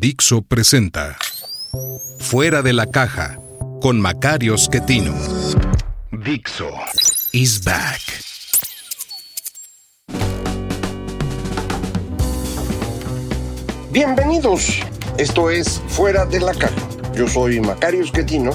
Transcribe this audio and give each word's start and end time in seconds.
Dixo 0.00 0.42
presenta 0.42 1.16
Fuera 2.20 2.62
de 2.62 2.72
la 2.72 2.86
caja 2.86 3.40
con 3.80 4.00
Macario 4.00 4.56
Schettino. 4.56 5.12
Dixo 6.12 6.70
is 7.32 7.64
back. 7.64 8.00
Bienvenidos. 13.90 14.78
Esto 15.18 15.50
es 15.50 15.82
Fuera 15.88 16.26
de 16.26 16.38
la 16.38 16.54
caja. 16.54 16.76
Yo 17.16 17.26
soy 17.26 17.58
Macario 17.58 18.06
Schettino. 18.06 18.52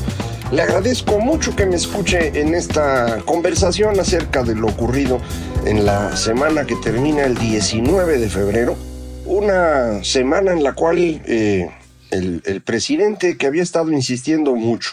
Le 0.49 0.61
agradezco 0.61 1.19
mucho 1.19 1.53
que 1.57 1.65
me 1.65 1.75
escuche 1.75 2.39
en 2.39 2.55
esta 2.55 3.21
conversación 3.25 3.99
acerca 3.99 4.43
de 4.43 4.55
lo 4.55 4.67
ocurrido 4.67 5.19
en 5.65 5.85
la 5.85 6.15
semana 6.15 6.65
que 6.65 6.77
termina 6.77 7.25
el 7.25 7.35
19 7.35 8.17
de 8.17 8.29
febrero 8.29 8.92
una 9.33 10.03
semana 10.03 10.51
en 10.51 10.63
la 10.63 10.73
cual 10.73 10.97
eh, 10.99 11.69
el, 12.11 12.61
presidente 12.61 13.35
que 13.35 13.47
había 13.47 13.63
estado 13.63 13.91
insistiendo 13.91 14.55
mucho 14.55 14.91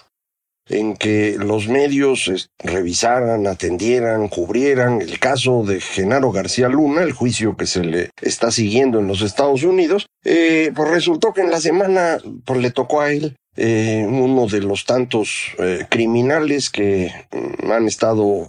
en 0.66 0.96
que 0.96 1.36
los 1.38 1.68
medios 1.68 2.48
revisaran, 2.58 3.46
atendieran, 3.46 4.28
cubrieran 4.28 5.02
el 5.02 5.18
caso 5.18 5.64
de 5.64 5.80
Genaro 5.80 6.30
García 6.30 6.68
Luna, 6.68 7.02
el 7.02 7.12
juicio 7.12 7.56
que 7.56 7.66
se 7.66 7.84
le 7.84 8.10
está 8.22 8.50
siguiendo 8.50 9.00
en 9.00 9.08
los 9.08 9.20
Estados 9.20 9.62
Unidos, 9.64 10.06
eh, 10.24 10.72
pues 10.74 10.88
resultó 10.90 11.32
que 11.34 11.42
en 11.42 11.50
la 11.50 11.60
semana 11.60 12.18
pues 12.44 12.60
le 12.60 12.70
tocó 12.70 13.00
a 13.00 13.12
él 13.12 13.36
eh, 13.56 14.06
uno 14.08 14.46
de 14.46 14.60
los 14.60 14.84
tantos 14.84 15.52
eh, 15.58 15.86
criminales 15.88 16.70
que 16.70 17.12
mm, 17.32 17.70
han 17.70 17.86
estado 17.86 18.48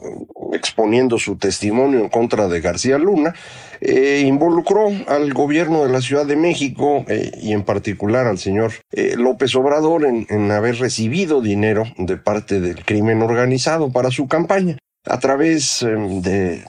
exponiendo 0.53 1.17
su 1.17 1.37
testimonio 1.37 1.99
en 1.99 2.09
contra 2.09 2.47
de 2.47 2.61
García 2.61 2.97
Luna, 2.97 3.33
eh, 3.79 4.23
involucró 4.25 4.89
al 5.07 5.33
gobierno 5.33 5.83
de 5.85 5.91
la 5.91 6.01
Ciudad 6.01 6.25
de 6.25 6.35
México 6.35 7.03
eh, 7.07 7.31
y 7.41 7.53
en 7.53 7.63
particular 7.63 8.27
al 8.27 8.37
señor 8.37 8.73
López 9.17 9.55
Obrador 9.55 10.05
en 10.05 10.51
haber 10.51 10.77
recibido 10.77 11.41
dinero 11.41 11.85
de 11.97 12.17
parte 12.17 12.59
del 12.59 12.85
crimen 12.85 13.21
organizado 13.21 13.91
para 13.91 14.11
su 14.11 14.27
campaña 14.27 14.77
a 15.05 15.19
través 15.19 15.81
em, 15.81 16.21
de 16.21 16.63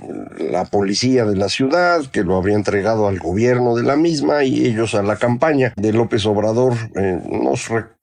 la 0.50 0.64
policía 0.64 1.24
de 1.24 1.36
la 1.36 1.48
ciudad, 1.48 2.04
que 2.06 2.24
lo 2.24 2.36
habría 2.36 2.56
entregado 2.56 3.06
al 3.06 3.18
gobierno 3.18 3.74
de 3.74 3.82
la 3.82 3.96
misma 3.96 4.44
y 4.44 4.66
ellos 4.66 4.94
a 4.94 5.02
la 5.02 5.16
campaña 5.16 5.72
de 5.76 5.92
López 5.92 6.24
Obrador, 6.26 6.74
eh, 6.96 7.20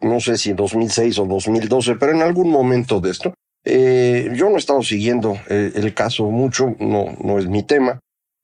no, 0.02 0.20
sé 0.20 0.38
si 0.38 0.54
2006 0.54 1.20
o 1.20 1.26
2012, 1.26 1.96
pero 1.96 2.12
en 2.12 2.22
algún 2.22 2.50
momento 2.50 3.00
de 3.00 3.12
esto. 3.12 3.34
Eh, 3.66 4.32
yo 4.36 4.50
no 4.50 4.56
he 4.56 4.60
estado 4.60 4.82
siguiendo 4.82 5.38
eh, 5.50 5.74
el 5.76 5.94
caso 5.94 6.26
mucho, 6.32 6.76
no, 6.80 7.08
no 7.22 7.40
es 7.40 7.48
mi 7.48 7.62
tema, 7.62 8.00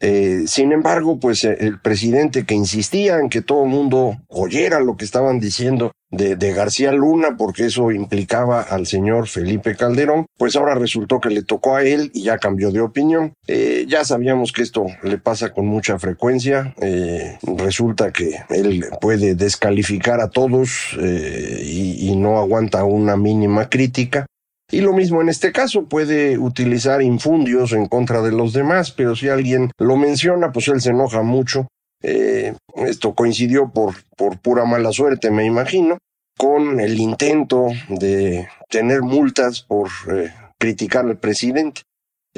eh, 0.07 0.43
sin 0.45 0.71
embargo, 0.71 1.19
pues 1.19 1.43
eh, 1.45 1.57
el 1.61 1.79
presidente 1.79 2.45
que 2.45 2.53
insistía 2.53 3.17
en 3.17 3.27
que 3.27 3.41
todo 3.41 3.63
el 3.63 3.71
mundo 3.71 4.15
oyera 4.27 4.79
lo 4.79 4.97
que 4.97 5.03
estaban 5.03 5.39
diciendo 5.39 5.93
de, 6.11 6.35
García 6.53 6.91
Luna, 6.91 7.37
porque 7.37 7.65
eso 7.65 7.91
implicaba 7.91 8.61
al 8.61 8.85
señor 8.85 9.27
Felipe 9.27 9.75
Calderón, 9.75 10.27
pues 10.37 10.55
ahora 10.55 10.75
resultó 10.75 11.19
que 11.19 11.31
le 11.31 11.41
tocó 11.41 11.75
a 11.75 11.83
él 11.83 12.11
y 12.13 12.21
ya 12.21 12.37
cambió 12.37 12.71
de 12.71 12.81
opinión. 12.81 13.33
Eh, 13.47 13.85
ya 13.87 14.05
sabíamos 14.05 14.51
que 14.51 14.61
esto 14.61 14.85
le 15.01 15.17
pasa 15.17 15.51
con 15.51 15.65
mucha 15.65 15.97
frecuencia. 15.97 16.75
Eh, 16.79 17.39
resulta 17.57 18.13
que 18.13 18.37
él 18.49 18.85
puede 19.01 19.33
descalificar 19.33 20.21
a 20.21 20.29
todos 20.29 20.95
y 21.01 22.15
no 22.15 22.37
aguanta 22.37 22.83
una 22.83 23.17
mínima 23.17 23.69
crítica. 23.69 24.27
Y 24.71 24.81
lo 24.81 24.93
mismo 24.93 25.21
en 25.21 25.29
este 25.29 25.51
caso, 25.51 25.85
puede 25.85 26.37
utilizar 26.37 27.01
infundios 27.01 27.71
en 27.71 27.85
contra 27.85 28.21
de 28.21 28.31
los 28.31 28.53
demás, 28.53 28.91
pero 28.91 29.15
si 29.15 29.29
alguien 29.29 29.71
lo 29.77 29.95
menciona, 29.95 30.51
pues 30.51 30.67
él 30.67 30.81
se 30.81 30.89
enoja 30.89 31.21
mucho. 31.21 31.67
Eh, 32.01 32.55
esto 32.75 33.13
coincidió 33.13 33.71
por, 33.71 33.95
por 34.17 34.39
pura 34.39 34.65
mala 34.65 34.91
suerte, 34.91 35.31
me 35.31 35.45
imagino, 35.45 35.97
con 36.37 36.79
el 36.79 36.99
intento 36.99 37.67
de 37.89 38.47
tener 38.69 39.01
multas 39.01 39.61
por 39.61 39.89
eh, 40.11 40.33
criticar 40.59 41.05
al 41.05 41.17
presidente. 41.17 41.81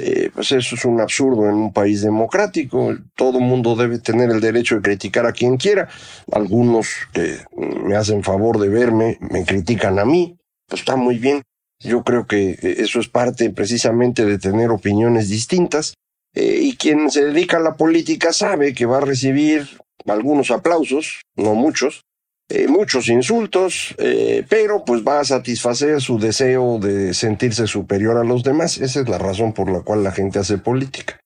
Eh, 0.00 0.30
pues 0.32 0.52
eso 0.52 0.76
es 0.76 0.84
un 0.84 1.00
absurdo 1.00 1.48
en 1.48 1.56
un 1.56 1.72
país 1.72 2.02
democrático. 2.02 2.96
Todo 3.16 3.40
mundo 3.40 3.74
debe 3.74 3.98
tener 3.98 4.30
el 4.30 4.40
derecho 4.40 4.76
de 4.76 4.82
criticar 4.82 5.26
a 5.26 5.32
quien 5.32 5.56
quiera. 5.56 5.88
Algunos 6.30 6.88
que 7.12 7.38
me 7.56 7.96
hacen 7.96 8.22
favor 8.22 8.60
de 8.60 8.68
verme 8.68 9.18
me 9.20 9.44
critican 9.44 9.98
a 9.98 10.04
mí. 10.04 10.38
Pues 10.68 10.82
está 10.82 10.94
muy 10.94 11.18
bien. 11.18 11.42
Yo 11.80 12.02
creo 12.02 12.26
que 12.26 12.58
eso 12.60 13.00
es 13.00 13.08
parte 13.08 13.50
precisamente 13.50 14.24
de 14.24 14.38
tener 14.38 14.70
opiniones 14.70 15.28
distintas. 15.28 15.94
Eh, 16.34 16.60
y 16.62 16.76
quien 16.76 17.10
se 17.10 17.24
dedica 17.24 17.56
a 17.56 17.60
la 17.60 17.74
política 17.74 18.32
sabe 18.32 18.74
que 18.74 18.86
va 18.86 18.98
a 18.98 19.02
recibir 19.02 19.68
algunos 20.06 20.50
aplausos, 20.50 21.22
no 21.36 21.54
muchos, 21.54 22.02
eh, 22.50 22.66
muchos 22.68 23.08
insultos, 23.08 23.94
eh, 23.98 24.44
pero 24.48 24.84
pues 24.84 25.02
va 25.06 25.20
a 25.20 25.24
satisfacer 25.24 26.00
su 26.00 26.18
deseo 26.18 26.78
de 26.78 27.14
sentirse 27.14 27.66
superior 27.66 28.16
a 28.16 28.24
los 28.24 28.42
demás. 28.42 28.78
Esa 28.78 29.00
es 29.00 29.08
la 29.08 29.18
razón 29.18 29.52
por 29.52 29.70
la 29.70 29.80
cual 29.80 30.02
la 30.02 30.12
gente 30.12 30.38
hace 30.38 30.58
política. 30.58 31.18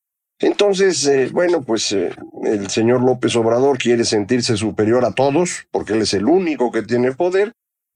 Entonces, 0.42 1.06
eh, 1.06 1.30
bueno, 1.32 1.62
pues 1.62 1.92
eh, 1.92 2.10
el 2.42 2.68
señor 2.68 3.02
López 3.02 3.36
Obrador 3.36 3.78
quiere 3.78 4.04
sentirse 4.04 4.56
superior 4.56 5.04
a 5.04 5.12
todos, 5.12 5.66
porque 5.70 5.92
él 5.92 6.02
es 6.02 6.14
el 6.14 6.26
único 6.26 6.72
que 6.72 6.82
tiene 6.82 7.12
poder, 7.12 7.52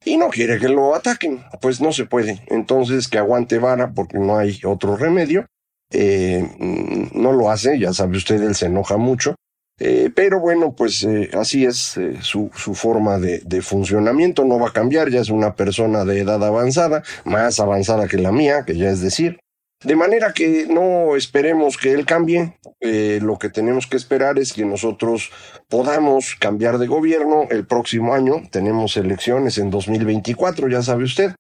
y 0.07 0.17
no 0.17 0.29
quiere 0.29 0.59
que 0.59 0.69
lo 0.69 0.95
ataquen. 0.95 1.45
Pues 1.61 1.81
no 1.81 1.93
se 1.93 2.07
puede. 2.07 2.41
Entonces, 2.47 3.09
que 3.09 3.19
aguante 3.19 3.59
vara, 3.59 3.93
porque 3.93 4.19
no 4.19 4.39
hay 4.39 4.61
otro 4.65 4.97
remedio. 4.97 5.47
Eh, 5.91 6.49
no 7.13 7.33
lo 7.33 7.51
hace, 7.51 7.79
ya 7.79 7.93
sabe 7.93 8.17
usted, 8.17 8.43
él 8.43 8.55
se 8.55 8.67
enoja 8.67 8.97
mucho. 8.97 9.35
Eh, 9.79 10.11
pero 10.15 10.41
bueno, 10.41 10.75
pues 10.75 11.03
eh, 11.03 11.31
así 11.35 11.67
es 11.67 11.99
su, 12.23 12.51
su, 12.55 12.75
forma 12.75 13.19
de, 13.19 13.63
funcionamiento, 13.63 14.45
no 14.45 14.59
va 14.59 14.69
a 14.69 14.73
cambiar, 14.73 15.11
ya 15.11 15.21
es 15.21 15.29
una 15.29 15.55
persona 15.55 16.05
de 16.05 16.21
edad 16.21 16.43
avanzada, 16.43 17.03
más 17.25 17.61
avanzada 17.61 18.09
que 18.09 18.17
la 18.17 18.33
mía, 18.33 18.65
que 18.65 18.77
ya 18.77 18.91
es 18.91 19.01
decir. 19.01 19.39
De 19.85 19.95
manera 19.95 20.33
que 20.33 20.67
no 20.69 21.17
esperemos 21.17 21.77
que 21.77 21.93
él 21.93 22.07
cambie, 22.07 22.59
lo 22.81 23.39
que 23.39 23.51
tenemos 23.51 23.87
que 23.87 23.97
esperar 23.97 24.39
es 24.39 24.53
que 24.55 24.65
nosotros 24.65 25.31
podamos 25.69 26.35
cambiar 26.35 26.79
de 26.79 26.87
gobierno 26.87 27.47
el 27.51 27.67
próximo 27.67 28.15
año, 28.15 28.43
tenemos 28.51 28.97
elecciones 28.97 29.59
en 29.59 29.71
2024, 29.71 30.69
ya 30.69 30.83
sabe 30.83 31.05
usted, 31.05 31.35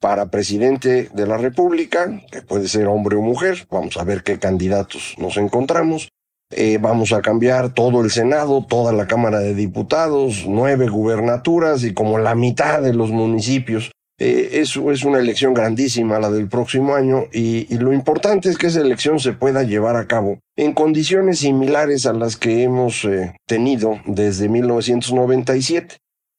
para 0.00 0.30
presidente 0.30 1.10
de 1.14 1.26
la 1.26 1.36
República, 1.36 2.20
que 2.30 2.42
puede 2.42 2.66
ser 2.66 2.88
hombre 2.88 3.16
o 3.16 3.22
mujer, 3.22 3.66
vamos 3.70 3.96
a 3.96 4.04
ver 4.04 4.24
qué 4.24 4.38
candidatos 4.38 5.14
nos 5.18 5.36
encontramos. 5.36 6.08
Eh, 6.54 6.78
vamos 6.78 7.12
a 7.12 7.22
cambiar 7.22 7.72
todo 7.72 8.02
el 8.02 8.10
Senado, 8.10 8.66
toda 8.68 8.92
la 8.92 9.06
Cámara 9.06 9.38
de 9.38 9.54
Diputados, 9.54 10.44
nueve 10.46 10.88
gubernaturas 10.88 11.82
y 11.84 11.94
como 11.94 12.18
la 12.18 12.34
mitad 12.34 12.82
de 12.82 12.92
los 12.92 13.10
municipios. 13.10 13.90
Eh, 14.24 14.60
eso 14.60 14.92
es 14.92 15.02
una 15.02 15.18
elección 15.18 15.52
grandísima 15.52 16.20
la 16.20 16.30
del 16.30 16.46
próximo 16.46 16.94
año 16.94 17.24
y, 17.32 17.66
lo 17.74 17.92
importante 17.92 18.48
es 18.48 18.56
que 18.56 18.68
esa 18.68 18.80
elección 18.80 19.18
se 19.18 19.32
pueda 19.32 19.64
llevar 19.64 19.96
a 19.96 20.06
cabo 20.06 20.38
en 20.56 20.74
condiciones 20.74 21.40
similares 21.40 22.06
a 22.06 22.12
las 22.12 22.36
que 22.36 22.62
hemos 22.62 23.04
eh, 23.04 23.34
tenido 23.48 23.98
desde 24.06 24.48
1997 24.48 25.96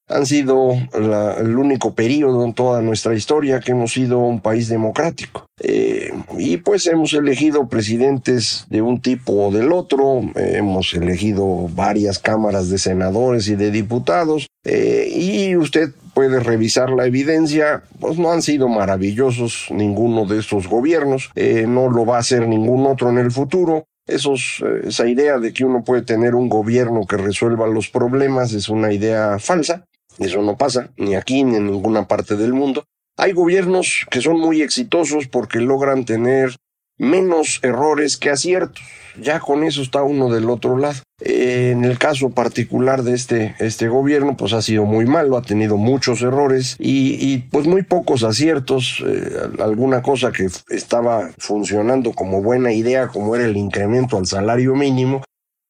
han 0.08 0.26
sido 0.26 0.72
el 0.94 1.58
único 1.58 1.94
periodo 1.94 2.46
en 2.46 2.54
toda 2.54 2.82
nuestra 2.82 3.16
historia 3.16 3.60
que 3.60 3.72
hemos 3.72 3.94
sido 3.94 4.20
un 4.20 4.42
país 4.42 4.68
democrático. 4.68 5.46
Eh, 5.62 6.12
y 6.38 6.58
pues 6.58 6.88
hemos 6.88 7.14
elegido 7.14 7.68
presidentes 7.68 8.66
de 8.70 8.82
un 8.82 9.00
tipo 9.00 9.48
o 9.48 9.52
del 9.52 9.72
otro, 9.72 10.22
hemos 10.36 10.94
elegido 10.94 11.70
varias 11.70 12.20
cámaras 12.20 12.70
de 12.70 12.78
senadores 12.80 13.48
y 13.48 13.56
de 13.56 13.72
diputados, 13.72 14.48
y 14.66 15.56
usted 15.56 15.94
puede 16.14 16.40
revisar 16.40 16.90
la 16.90 17.06
evidencia, 17.06 17.84
pues 18.00 18.18
no 18.18 18.32
han 18.32 18.42
sido 18.42 18.68
maravillosos 18.70 19.68
ninguno 19.72 20.26
de 20.26 20.40
estos 20.40 20.68
gobiernos, 20.68 21.32
eh, 21.36 21.66
no 21.68 21.90
lo 21.90 22.06
va 22.06 22.18
a 22.18 22.20
hacer 22.20 22.48
ningún 22.48 22.86
otro 22.86 23.10
en 23.10 23.18
el 23.18 23.32
futuro. 23.32 23.86
Esos, 24.06 24.62
esa 24.84 25.08
idea 25.08 25.40
de 25.40 25.54
que 25.54 25.64
uno 25.64 25.84
puede 25.84 26.02
tener 26.02 26.36
un 26.36 26.50
gobierno 26.50 27.06
que 27.08 27.16
resuelva 27.16 27.68
los 27.68 27.90
problemas 27.90 28.52
es 28.54 28.68
una 28.68 28.92
idea 28.92 29.40
falsa. 29.40 29.86
Eso 30.20 30.42
no 30.42 30.58
pasa 30.58 30.90
ni 30.98 31.16
aquí 31.16 31.44
ni 31.44 31.56
en 31.56 31.68
ninguna 31.68 32.08
parte 32.08 32.36
del 32.36 32.54
mundo. 32.54 32.84
Hay 33.18 33.32
gobiernos 33.32 34.06
que 34.10 34.22
son 34.22 34.40
muy 34.40 34.62
exitosos 34.62 35.28
porque 35.28 35.60
logran 35.60 36.04
tener 36.04 36.56
menos 37.04 37.60
errores 37.62 38.18
que 38.18 38.30
aciertos. 38.30 38.84
Ya 39.20 39.40
con 39.40 39.64
eso 39.64 39.84
está 39.84 40.02
uno 40.02 40.30
del 40.30 40.50
otro 40.50 40.78
lado. 40.78 40.96
en 41.20 41.86
el 41.86 42.00
caso 42.00 42.32
particular 42.32 43.04
de 43.04 43.14
este, 43.14 43.56
este 43.60 43.88
gobierno, 43.88 44.36
pues 44.36 44.54
ha 44.54 44.62
sido 44.62 44.86
muy 44.86 45.06
malo, 45.06 45.38
ha 45.38 45.44
tenido 45.44 45.78
muchos 45.78 46.22
errores 46.22 46.76
y, 46.80 47.38
pues 47.52 47.68
muy 47.68 47.84
pocos 47.84 48.24
aciertos. 48.24 49.04
Eh, 49.06 49.38
alguna 49.60 50.02
cosa 50.02 50.32
que 50.32 50.50
estaba 50.70 51.30
funcionando 51.38 52.12
como 52.14 52.42
buena 52.42 52.74
idea, 52.74 53.08
como 53.08 53.36
era 53.36 53.46
el 53.46 53.56
incremento 53.56 54.18
al 54.18 54.26
salario 54.26 54.76
mínimo, 54.76 55.22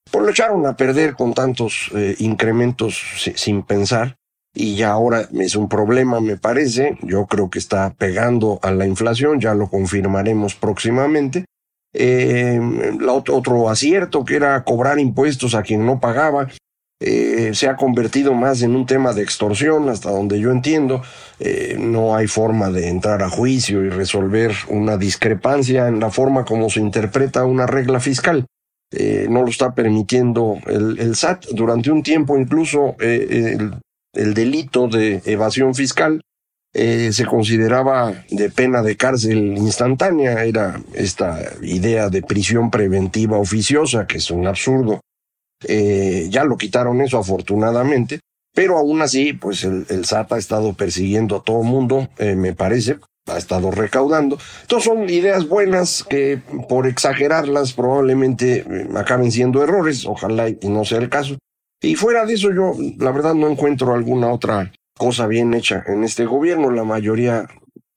pues 0.09 0.23
lo 0.23 0.31
echaron 0.31 0.65
a 0.65 0.77
perder 0.77 1.13
con 1.13 1.33
tantos 1.33 1.91
eh, 1.95 2.15
incrementos 2.19 3.01
sin 3.35 3.63
pensar 3.63 4.15
y 4.53 4.75
ya 4.75 4.91
ahora 4.91 5.27
es 5.33 5.55
un 5.55 5.67
problema, 5.67 6.19
me 6.19 6.37
parece. 6.37 6.97
Yo 7.01 7.25
creo 7.25 7.49
que 7.49 7.59
está 7.59 7.93
pegando 7.97 8.59
a 8.61 8.71
la 8.71 8.85
inflación, 8.85 9.39
ya 9.39 9.55
lo 9.55 9.67
confirmaremos 9.67 10.55
próximamente. 10.55 11.45
Eh, 11.95 12.59
otro 13.07 13.69
acierto 13.69 14.25
que 14.25 14.35
era 14.35 14.63
cobrar 14.63 14.99
impuestos 14.99 15.55
a 15.55 15.63
quien 15.63 15.85
no 15.85 15.99
pagaba. 15.99 16.49
Eh, 16.99 17.51
se 17.53 17.67
ha 17.67 17.75
convertido 17.75 18.33
más 18.33 18.61
en 18.61 18.75
un 18.75 18.85
tema 18.85 19.13
de 19.13 19.23
extorsión, 19.23 19.89
hasta 19.89 20.11
donde 20.11 20.39
yo 20.39 20.51
entiendo. 20.51 21.01
Eh, 21.39 21.75
no 21.79 22.15
hay 22.15 22.27
forma 22.27 22.69
de 22.69 22.89
entrar 22.89 23.23
a 23.23 23.29
juicio 23.29 23.83
y 23.83 23.89
resolver 23.89 24.53
una 24.69 24.97
discrepancia 24.97 25.87
en 25.87 25.99
la 25.99 26.11
forma 26.11 26.45
como 26.45 26.69
se 26.69 26.79
interpreta 26.79 27.43
una 27.45 27.65
regla 27.65 27.99
fiscal. 27.99 28.45
no 29.27 29.41
lo 29.41 29.47
está 29.47 29.73
permitiendo 29.73 30.59
el, 30.67 30.99
el, 30.99 31.15
SAT. 31.15 31.47
Durante 31.53 31.89
un 31.89 32.03
tiempo 32.03 32.37
incluso 32.37 32.95
el, 32.99 33.73
el 34.13 34.33
delito 34.33 34.87
de 34.87 35.21
evasión 35.25 35.75
fiscal 35.75 36.21
eh, 36.75 37.11
se 37.13 37.25
consideraba 37.25 38.25
de 38.31 38.49
pena 38.49 38.81
de 38.81 38.97
cárcel 38.97 39.37
instantánea, 39.57 40.43
era 40.43 40.81
esta 40.93 41.39
idea 41.61 42.09
de 42.09 42.23
prisión 42.23 42.71
preventiva 42.71 43.37
oficiosa, 43.37 44.07
que 44.07 44.17
es 44.17 44.31
un 44.31 44.47
absurdo. 44.47 44.99
Eh, 45.67 46.27
ya 46.31 46.43
lo 46.45 46.57
quitaron 46.57 47.01
eso 47.01 47.19
afortunadamente, 47.19 48.21
pero 48.55 48.79
aún 48.79 49.03
así, 49.03 49.33
pues 49.33 49.63
el, 49.63 49.85
SAT 50.03 50.33
ha 50.33 50.37
estado 50.39 50.73
persiguiendo 50.73 51.35
a 51.35 51.43
todo 51.43 51.61
mundo, 51.61 52.09
eh, 52.17 52.35
me 52.35 52.53
parece, 52.53 52.97
ha 53.27 53.37
estado 53.37 53.69
recaudando. 53.69 54.39
Entonces 54.61 54.85
son 54.85 55.07
ideas 55.07 55.47
buenas 55.47 56.03
que 56.03 56.39
por 56.67 56.87
exagerarlas 56.87 57.73
probablemente 57.73 58.65
acaben 58.95 59.31
siendo 59.31 59.63
errores, 59.63 60.07
ojalá 60.07 60.49
y 60.49 60.57
no 60.63 60.85
sea 60.85 60.97
el 60.97 61.09
caso. 61.09 61.37
Y 61.83 61.95
fuera 61.95 62.25
de 62.25 62.35
eso, 62.35 62.51
yo 62.53 62.75
la 62.97 63.11
verdad 63.11 63.33
no 63.33 63.49
encuentro 63.49 63.93
alguna 63.93 64.31
otra 64.31 64.71
cosa 64.97 65.27
bien 65.27 65.53
hecha 65.53 65.83
en 65.85 66.05
este 66.05 66.25
gobierno. 66.25 66.71
La 66.71 66.85
mayoría, 66.85 67.45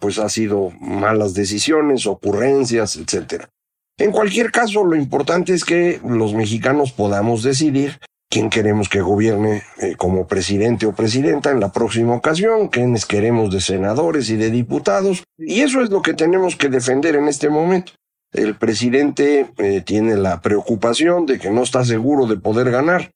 pues, 0.00 0.18
ha 0.18 0.28
sido 0.28 0.72
malas 0.80 1.34
decisiones, 1.34 2.06
ocurrencias, 2.06 2.96
etcétera. 2.96 3.48
En 3.96 4.10
cualquier 4.10 4.50
caso, 4.50 4.84
lo 4.84 4.96
importante 4.96 5.54
es 5.54 5.64
que 5.64 6.00
los 6.04 6.34
mexicanos 6.34 6.90
podamos 6.90 7.44
decidir 7.44 8.00
quién 8.28 8.50
queremos 8.50 8.88
que 8.88 9.00
gobierne 9.00 9.62
eh, 9.78 9.94
como 9.96 10.26
presidente 10.26 10.86
o 10.86 10.92
presidenta 10.92 11.52
en 11.52 11.60
la 11.60 11.70
próxima 11.70 12.14
ocasión, 12.14 12.66
quiénes 12.66 13.06
queremos 13.06 13.52
de 13.52 13.60
senadores 13.60 14.28
y 14.30 14.36
de 14.36 14.50
diputados, 14.50 15.22
y 15.38 15.60
eso 15.60 15.80
es 15.80 15.90
lo 15.90 16.02
que 16.02 16.12
tenemos 16.12 16.56
que 16.56 16.68
defender 16.68 17.14
en 17.14 17.28
este 17.28 17.48
momento. 17.48 17.92
El 18.32 18.56
presidente 18.56 19.46
eh, 19.58 19.80
tiene 19.80 20.16
la 20.16 20.42
preocupación 20.42 21.24
de 21.24 21.38
que 21.38 21.50
no 21.50 21.62
está 21.62 21.84
seguro 21.84 22.26
de 22.26 22.36
poder 22.36 22.70
ganar, 22.70 23.12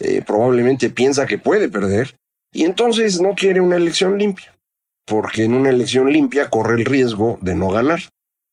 eh, 0.00 0.22
probablemente 0.26 0.90
piensa 0.90 1.26
que 1.26 1.38
puede 1.38 1.68
perder 1.68 2.16
y 2.52 2.64
entonces 2.64 3.20
no 3.20 3.34
quiere 3.34 3.60
una 3.60 3.76
elección 3.76 4.16
limpia, 4.16 4.54
porque 5.06 5.44
en 5.44 5.54
una 5.54 5.70
elección 5.70 6.12
limpia 6.12 6.50
corre 6.50 6.76
el 6.76 6.84
riesgo 6.84 7.38
de 7.40 7.54
no 7.54 7.70
ganar. 7.70 8.00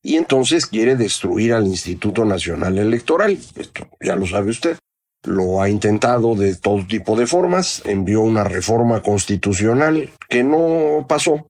Y 0.04 0.16
entonces 0.16 0.66
quiere 0.66 0.96
destruir 0.96 1.52
al 1.52 1.68
Instituto 1.68 2.24
Nacional 2.24 2.76
Electoral. 2.76 3.38
Esto 3.54 3.88
ya 4.00 4.16
lo 4.16 4.26
sabe 4.26 4.50
usted. 4.50 4.76
Lo 5.24 5.62
ha 5.62 5.68
intentado 5.68 6.34
de 6.34 6.56
todo 6.56 6.84
tipo 6.84 7.16
de 7.16 7.28
formas. 7.28 7.82
Envió 7.84 8.22
una 8.22 8.42
reforma 8.42 9.00
constitucional 9.00 10.10
que 10.28 10.42
no 10.42 11.06
pasó 11.08 11.46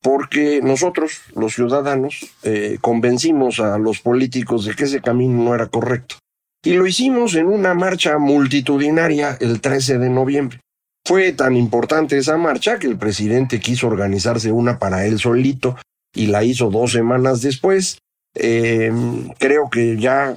porque 0.00 0.60
nosotros, 0.62 1.22
los 1.34 1.54
ciudadanos, 1.54 2.30
eh, 2.44 2.78
convencimos 2.80 3.58
a 3.58 3.78
los 3.78 4.00
políticos 4.00 4.64
de 4.64 4.74
que 4.74 4.84
ese 4.84 5.00
camino 5.00 5.42
no 5.42 5.54
era 5.54 5.66
correcto. 5.66 6.16
Y 6.64 6.74
lo 6.74 6.86
hicimos 6.86 7.34
en 7.34 7.46
una 7.46 7.74
marcha 7.74 8.18
multitudinaria 8.18 9.36
el 9.40 9.60
13 9.60 9.98
de 9.98 10.10
noviembre. 10.10 10.60
Fue 11.06 11.32
tan 11.32 11.56
importante 11.56 12.18
esa 12.18 12.36
marcha 12.36 12.78
que 12.78 12.86
el 12.86 12.98
presidente 12.98 13.60
quiso 13.60 13.86
organizarse 13.86 14.52
una 14.52 14.78
para 14.78 15.06
él 15.06 15.18
solito 15.18 15.76
y 16.14 16.26
la 16.26 16.44
hizo 16.44 16.70
dos 16.70 16.92
semanas 16.92 17.40
después. 17.40 17.98
Eh, 18.34 18.92
creo 19.38 19.70
que 19.70 19.96
ya 19.96 20.36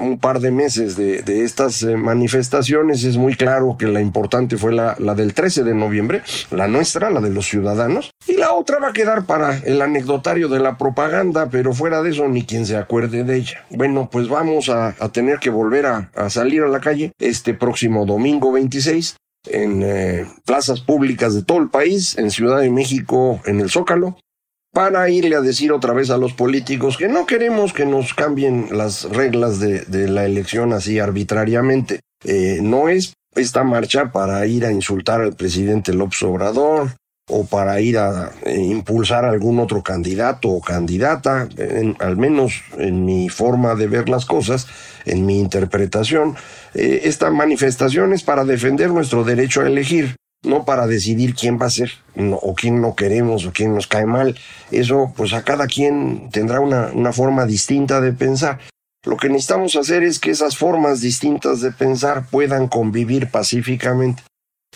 un 0.00 0.18
par 0.18 0.40
de 0.40 0.50
meses 0.50 0.96
de, 0.96 1.22
estas 1.44 1.82
eh, 1.82 1.96
manifestaciones, 1.96 3.04
es 3.04 3.16
muy 3.16 3.34
claro 3.34 3.76
que 3.78 3.86
la 3.86 4.00
importante 4.00 4.56
fue 4.56 4.72
la, 4.72 4.94
del 4.94 5.34
13 5.34 5.64
de 5.64 5.74
noviembre, 5.74 6.22
la 6.50 6.68
nuestra, 6.68 7.10
la 7.10 7.20
de 7.20 7.30
los 7.30 7.46
ciudadanos, 7.46 8.10
y 8.26 8.34
la 8.34 8.52
otra 8.52 8.78
va 8.78 8.88
a 8.88 8.92
quedar 8.92 9.24
para 9.24 9.58
el 9.58 9.82
anecdotario 9.82 10.48
de 10.48 10.60
la 10.60 10.76
propaganda, 10.76 11.48
pero 11.50 11.72
fuera 11.72 12.02
de 12.02 12.10
eso 12.10 12.28
ni 12.28 12.44
quien 12.44 12.66
se 12.66 12.76
acuerde 12.76 13.24
de 13.24 13.36
ella. 13.36 13.64
Bueno, 13.70 14.08
pues 14.10 14.28
vamos 14.28 14.68
a, 14.68 14.94
tener 15.12 15.38
que 15.38 15.50
volver 15.50 15.86
a, 15.86 16.30
salir 16.30 16.62
a 16.62 16.68
la 16.68 16.80
calle 16.80 17.12
este 17.18 17.54
próximo 17.54 18.04
domingo 18.04 18.52
26 18.52 19.16
en 19.50 19.82
eh, 19.82 20.26
plazas 20.44 20.80
públicas 20.80 21.34
de 21.34 21.42
todo 21.42 21.58
el 21.58 21.70
país, 21.70 22.18
en 22.18 22.30
Ciudad 22.30 22.60
de 22.60 22.70
México, 22.70 23.40
en 23.46 23.60
el 23.60 23.70
Zócalo, 23.70 24.16
para 24.78 25.10
irle 25.10 25.34
a 25.34 25.40
decir 25.40 25.72
otra 25.72 25.92
vez 25.92 26.08
a 26.08 26.18
los 26.18 26.34
políticos 26.34 26.96
que 26.96 27.08
no 27.08 27.26
queremos 27.26 27.72
que 27.72 27.84
nos 27.84 28.14
cambien 28.14 28.68
las 28.70 29.02
reglas 29.10 29.58
de, 29.58 30.08
la 30.08 30.24
elección 30.24 30.72
así 30.72 31.00
arbitrariamente. 31.00 31.98
Eh, 32.24 32.60
no 32.62 32.88
es 32.88 33.14
esta 33.34 33.64
marcha 33.64 34.12
para 34.12 34.46
ir 34.46 34.64
a 34.64 34.70
insultar 34.70 35.20
al 35.20 35.34
presidente 35.34 35.92
López 35.92 36.22
Obrador 36.22 36.92
o 37.28 37.44
para 37.44 37.80
ir 37.80 37.98
a 37.98 38.30
eh, 38.44 38.54
impulsar 38.56 39.24
a 39.24 39.30
algún 39.30 39.58
otro 39.58 39.82
candidato 39.82 40.48
o 40.48 40.60
candidata, 40.60 41.48
al 41.98 42.16
menos 42.16 42.62
en 42.76 43.04
mi 43.04 43.28
forma 43.28 43.74
de 43.74 43.88
ver 43.88 44.08
las 44.08 44.26
cosas, 44.26 44.68
en 45.04 45.26
mi 45.26 45.40
interpretación, 45.40 46.36
eh, 46.74 47.00
esta 47.02 47.30
manifestación 47.30 48.12
es 48.12 48.22
para 48.22 48.44
defender 48.44 48.90
nuestro 48.90 49.24
derecho 49.24 49.62
a 49.62 49.66
elegir 49.66 50.14
no 50.44 50.64
para 50.64 50.86
decidir 50.86 51.34
quién 51.34 51.58
va 51.60 51.66
a 51.66 51.70
ser 51.70 51.92
o 52.16 52.54
quién 52.54 52.80
no 52.80 52.94
queremos 52.94 53.44
o 53.46 53.52
quién 53.52 53.74
nos 53.74 53.86
cae 53.86 54.06
mal. 54.06 54.38
Eso, 54.70 55.12
pues 55.16 55.32
a 55.32 55.42
cada 55.42 55.66
quien 55.66 56.30
tendrá 56.30 56.60
una, 56.60 57.12
forma 57.12 57.46
distinta 57.46 58.00
de 58.00 58.12
pensar. 58.12 58.58
Lo 59.04 59.16
que 59.16 59.28
necesitamos 59.28 59.76
hacer 59.76 60.02
es 60.02 60.18
que 60.18 60.30
esas 60.30 60.56
formas 60.56 61.00
distintas 61.00 61.60
de 61.60 61.72
pensar 61.72 62.26
puedan 62.30 62.68
convivir 62.68 63.30
pacíficamente. 63.30 64.22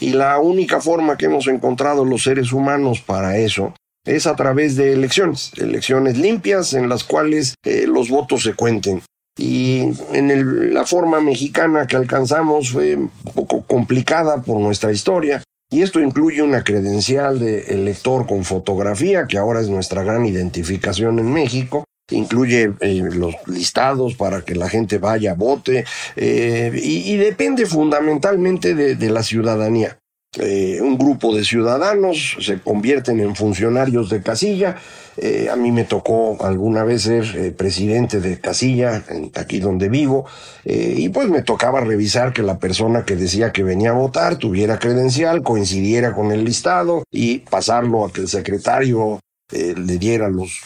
Y 0.00 0.12
la 0.12 0.38
única 0.38 0.81
forma 0.81 1.16
que 1.16 1.26
hemos 1.26 1.47
encontrado 1.49 2.04
los 2.04 2.23
seres 2.23 2.52
humanos 2.52 3.00
para 3.00 3.37
eso 3.37 3.75
es 4.04 4.26
a 4.26 4.35
través 4.35 4.75
de 4.76 4.92
elecciones, 4.92 5.52
elecciones 5.59 6.19
limpias 6.19 6.73
en 6.75 6.88
las 6.88 7.04
cuales 7.04 7.54
eh, 7.64 7.85
los 7.87 8.09
votos 8.09 8.42
se 8.42 8.54
cuenten. 8.54 9.02
Y 9.38 9.92
en 10.12 10.75
la 10.75 10.85
forma 10.85 11.21
mexicana 11.21 11.87
que 11.87 11.97
alcanzamos 11.97 12.71
fue 12.71 12.97
un 12.97 13.11
poco 13.35 13.62
complicada 13.62 14.42
por 14.42 14.61
nuestra 14.61 14.92
historia. 14.92 15.42
Y 15.73 15.81
esto 15.81 16.00
incluye 16.00 16.43
una 16.43 16.62
credencial 16.62 17.38
de 17.38 17.62
elector 17.62 18.26
con 18.26 18.45
fotografía, 18.45 19.26
que 19.26 19.38
ahora 19.38 19.62
es 19.62 19.71
nuestra 19.71 20.02
gran 20.05 20.26
identificación 20.26 21.19
en 21.19 21.33
México. 21.33 21.85
Incluye 22.11 22.75
eh, 22.81 23.09
los 23.11 23.35
listados 23.47 24.14
para 24.14 24.43
que 24.43 24.55
la 24.55 24.69
gente 24.69 24.99
vaya, 24.99 25.33
vote, 25.33 25.87
eh, 26.14 26.71
y, 26.75 27.17
depende 27.17 27.64
fundamentalmente 27.64 28.75
de 28.75 29.11
la 29.11 29.23
ciudadanía. 29.23 29.97
Eh, 30.39 30.81
un 30.81 30.97
grupo 30.97 31.37
de 31.37 31.45
ciudadanos 31.45 32.39
se 32.41 32.59
convierten 32.59 33.21
en 33.21 33.37
funcionarios 33.37 34.09
de 34.09 34.23
casilla. 34.23 34.77
Eh, 35.19 35.51
a 35.53 35.57
mí 35.57 35.71
me 35.73 35.85
tocó 35.85 36.43
alguna 36.43 36.85
vez 36.85 37.03
ser 37.03 37.25
eh, 37.37 37.51
presidente 37.53 38.19
de 38.19 38.41
casilla, 38.41 39.05
aquí 39.35 39.61
donde 39.61 39.91
vivo, 39.91 40.25
y 40.65 41.11
pues 41.11 41.29
me 41.29 41.43
tocaba 41.43 41.81
revisar 41.83 42.33
que 42.33 42.43
la 42.43 42.59
persona 42.59 43.05
que 43.05 43.15
decía 43.15 43.53
que 43.53 43.62
venía 43.62 43.91
a 43.91 43.95
votar 43.95 44.37
tuviera 44.37 44.79
credencial, 44.79 45.43
coincidiera 45.43 46.15
con 46.15 46.33
el 46.33 46.45
listado 46.45 47.05
y 47.11 47.41
pasarlo 47.41 48.07
a 48.07 48.12
que 48.12 48.23
el 48.23 48.29
secretario 48.29 49.21
eh, 49.52 49.75
le 49.76 49.99
diera 49.99 50.28
los, 50.28 50.61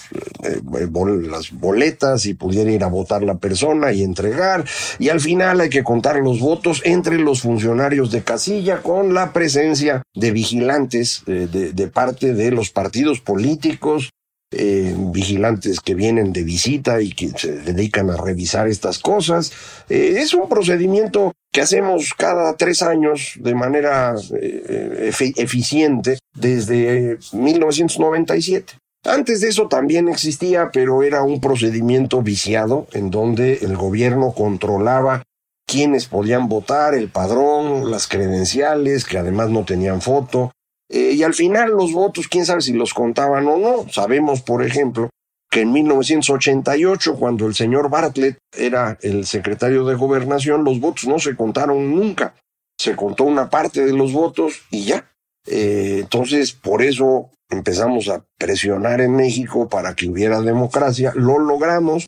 eh, 0.44 0.60
eh, 0.78 0.88
las 1.28 1.50
boletas 1.50 2.24
y 2.26 2.34
pudiera 2.34 2.70
ir 2.70 2.84
a 2.84 2.88
votar 2.88 3.22
la 3.24 3.36
persona 3.38 3.92
y 3.92 4.02
entregar. 4.02 4.64
Y 4.98 5.08
al 5.08 5.20
final 5.20 5.60
hay 5.60 5.68
que 5.68 5.82
contar 5.82 6.16
los 6.16 6.38
votos 6.38 6.82
entre 6.84 7.18
los 7.18 7.42
funcionarios 7.42 8.12
de 8.12 8.22
casilla 8.22 8.82
con 8.82 9.12
la 9.12 9.32
presencia 9.32 10.02
de 10.14 10.30
vigilantes 10.30 11.24
de, 11.26 11.90
parte 11.92 12.32
de 12.32 12.50
los 12.50 12.70
partidos 12.70 13.20
políticos, 13.20 14.10
vigilantes 14.50 15.80
que 15.80 15.94
vienen 15.94 16.32
de 16.32 16.44
visita 16.44 17.00
y 17.00 17.12
que 17.12 17.30
se 17.30 17.52
dedican 17.52 18.10
a 18.10 18.16
revisar 18.16 18.68
estas 18.68 18.98
cosas. 18.98 19.52
Es 19.88 20.32
un 20.34 20.48
procedimiento 20.48 21.32
que 21.56 21.62
hacemos 21.62 22.12
cada 22.12 22.54
tres 22.54 22.82
años 22.82 23.32
de 23.36 23.54
manera 23.54 24.14
eh, 24.38 25.10
eficiente 25.36 26.18
desde 26.34 27.16
1997. 27.32 28.74
Antes 29.06 29.40
de 29.40 29.48
eso 29.48 29.66
también 29.66 30.10
existía, 30.10 30.68
pero 30.70 31.02
era 31.02 31.22
un 31.22 31.40
procedimiento 31.40 32.20
viciado 32.20 32.88
en 32.92 33.10
donde 33.10 33.54
el 33.62 33.74
gobierno 33.74 34.34
controlaba 34.36 35.22
quiénes 35.66 36.08
podían 36.08 36.46
votar, 36.46 36.94
el 36.94 37.08
padrón, 37.08 37.90
las 37.90 38.06
credenciales, 38.06 39.06
que 39.06 39.16
además 39.16 39.48
no 39.48 39.64
tenían 39.64 40.02
foto. 40.02 40.52
Eh, 40.90 41.12
y 41.14 41.22
al 41.22 41.32
final 41.32 41.70
los 41.70 41.90
votos, 41.90 42.28
quién 42.28 42.44
sabe 42.44 42.60
si 42.60 42.74
los 42.74 42.92
contaban 42.92 43.46
o 43.48 43.56
no. 43.56 43.90
Sabemos, 43.90 44.42
por 44.42 44.62
ejemplo, 44.62 45.08
que 45.56 45.62
en 45.62 45.72
1988, 45.72 47.16
cuando 47.16 47.46
el 47.46 47.54
señor 47.54 47.88
Bartlett 47.88 48.36
era 48.54 48.98
el 49.00 49.24
secretario 49.24 49.86
de 49.86 49.94
gobernación, 49.94 50.64
los 50.64 50.80
votos 50.80 51.06
no 51.06 51.18
se 51.18 51.34
contaron 51.34 51.96
nunca. 51.96 52.34
Se 52.78 52.94
contó 52.94 53.24
una 53.24 53.48
parte 53.48 53.82
de 53.86 53.94
los 53.94 54.12
votos 54.12 54.60
y 54.70 54.84
ya. 54.84 55.10
Eh, 55.46 56.00
entonces, 56.02 56.52
por 56.52 56.82
eso 56.82 57.30
empezamos 57.48 58.10
a 58.10 58.22
presionar 58.36 59.00
en 59.00 59.16
México 59.16 59.66
para 59.66 59.94
que 59.94 60.10
hubiera 60.10 60.42
democracia. 60.42 61.12
Lo 61.14 61.38
logramos 61.38 62.04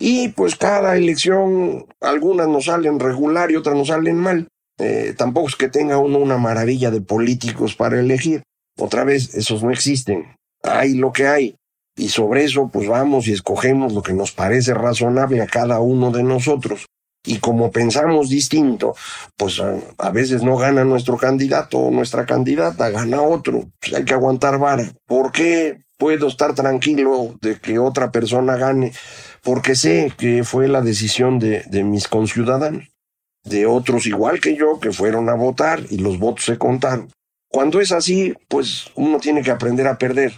y 0.00 0.30
pues 0.30 0.56
cada 0.56 0.96
elección, 0.96 1.86
algunas 2.00 2.48
nos 2.48 2.64
salen 2.64 2.98
regular 2.98 3.52
y 3.52 3.56
otras 3.58 3.76
nos 3.76 3.86
salen 3.86 4.16
mal. 4.16 4.48
Eh, 4.80 5.14
tampoco 5.16 5.46
es 5.46 5.54
que 5.54 5.68
tenga 5.68 5.98
uno 5.98 6.18
una 6.18 6.38
maravilla 6.38 6.90
de 6.90 7.00
políticos 7.00 7.76
para 7.76 8.00
elegir. 8.00 8.42
Otra 8.76 9.04
vez, 9.04 9.36
esos 9.36 9.62
no 9.62 9.70
existen. 9.70 10.34
Hay 10.64 10.94
lo 10.94 11.12
que 11.12 11.28
hay. 11.28 11.57
Y 11.98 12.08
sobre 12.08 12.44
eso, 12.44 12.70
pues 12.72 12.88
vamos 12.88 13.28
y 13.28 13.32
escogemos 13.32 13.92
lo 13.92 14.02
que 14.02 14.14
nos 14.14 14.32
parece 14.32 14.72
razonable 14.72 15.42
a 15.42 15.46
cada 15.46 15.80
uno 15.80 16.10
de 16.10 16.22
nosotros. 16.22 16.86
Y 17.26 17.38
como 17.38 17.70
pensamos 17.70 18.30
distinto, 18.30 18.94
pues 19.36 19.60
a, 19.60 20.10
veces 20.10 20.42
no 20.42 20.56
gana 20.56 20.84
nuestro 20.84 21.18
candidato 21.18 21.78
o 21.78 21.90
nuestra 21.90 22.24
candidata, 22.24 22.88
gana 22.88 23.20
otro. 23.20 23.64
Pues 23.80 23.92
hay 23.92 24.04
que 24.04 24.14
aguantar 24.14 24.58
vara. 24.58 24.90
¿Por 25.06 25.32
qué 25.32 25.82
puedo 25.98 26.28
estar 26.28 26.54
tranquilo 26.54 27.36
de 27.42 27.60
que 27.60 27.78
otra 27.78 28.10
persona 28.10 28.56
gane? 28.56 28.92
porque 29.42 29.74
sé 29.74 30.12
que 30.16 30.44
fue 30.44 30.68
la 30.68 30.80
decisión 30.80 31.38
de, 31.38 31.64
mis 31.84 32.08
conciudadanos, 32.08 32.88
de 33.44 33.66
otros 33.66 34.06
igual 34.06 34.40
que 34.40 34.56
yo 34.56 34.78
que 34.80 34.92
fueron 34.92 35.28
a 35.28 35.34
votar 35.34 35.80
y 35.90 35.98
los 35.98 36.18
votos 36.18 36.44
se 36.44 36.58
contaron. 36.58 37.10
Cuando 37.50 37.80
es 37.80 37.92
así, 37.92 38.34
pues 38.48 38.90
uno 38.94 39.18
tiene 39.18 39.42
que 39.42 39.50
aprender 39.50 39.86
a 39.86 39.96
perder. 39.96 40.34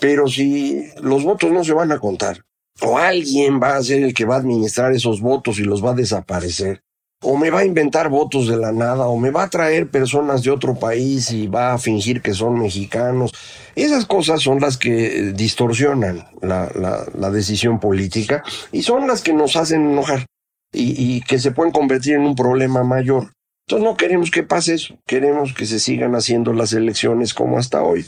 Pero 0.00 0.26
si 0.28 0.86
los 1.02 1.24
votos 1.24 1.52
no 1.52 1.62
se 1.62 1.74
van 1.74 1.92
a 1.92 1.98
contar, 1.98 2.42
o 2.80 2.96
alguien 2.96 3.60
va 3.62 3.76
a 3.76 3.82
ser 3.82 4.02
el 4.02 4.14
que 4.14 4.24
va 4.24 4.36
a 4.36 4.38
administrar 4.38 4.92
esos 4.92 5.20
votos 5.20 5.58
y 5.58 5.64
los 5.64 5.84
va 5.84 5.90
a 5.90 5.94
desaparecer, 5.94 6.82
o 7.22 7.36
me 7.36 7.50
va 7.50 7.60
a 7.60 7.64
inventar 7.64 8.08
votos 8.08 8.48
de 8.48 8.56
la 8.56 8.72
nada, 8.72 9.06
o 9.06 9.18
me 9.18 9.30
va 9.30 9.44
a 9.44 9.50
traer 9.50 9.90
personas 9.90 10.42
de 10.42 10.50
otro 10.50 10.74
país 10.74 11.30
y 11.32 11.46
va 11.48 11.74
a 11.74 11.78
fingir 11.78 12.22
que 12.22 12.32
son 12.32 12.58
mexicanos. 12.58 13.32
Esas 13.76 14.06
cosas 14.06 14.40
son 14.40 14.60
las 14.60 14.78
que 14.78 15.32
distorsionan 15.34 16.26
la, 16.40 17.30
decisión 17.30 17.78
política 17.78 18.42
y 18.72 18.82
son 18.82 19.06
las 19.06 19.20
que 19.20 19.34
nos 19.34 19.56
hacen 19.56 19.90
enojar 19.90 20.24
y, 20.72 21.16
y, 21.16 21.20
que 21.20 21.38
se 21.38 21.52
pueden 21.52 21.72
convertir 21.72 22.14
en 22.14 22.22
un 22.22 22.34
problema 22.34 22.82
mayor. 22.84 23.32
Entonces 23.66 23.84
no 23.84 23.96
queremos 23.96 24.30
que 24.30 24.42
pase 24.42 24.74
eso, 24.74 24.96
queremos 25.06 25.52
que 25.52 25.66
se 25.66 25.78
sigan 25.78 26.14
haciendo 26.14 26.54
las 26.54 26.72
elecciones 26.72 27.34
como 27.34 27.58
hasta 27.58 27.82
hoy. 27.82 28.04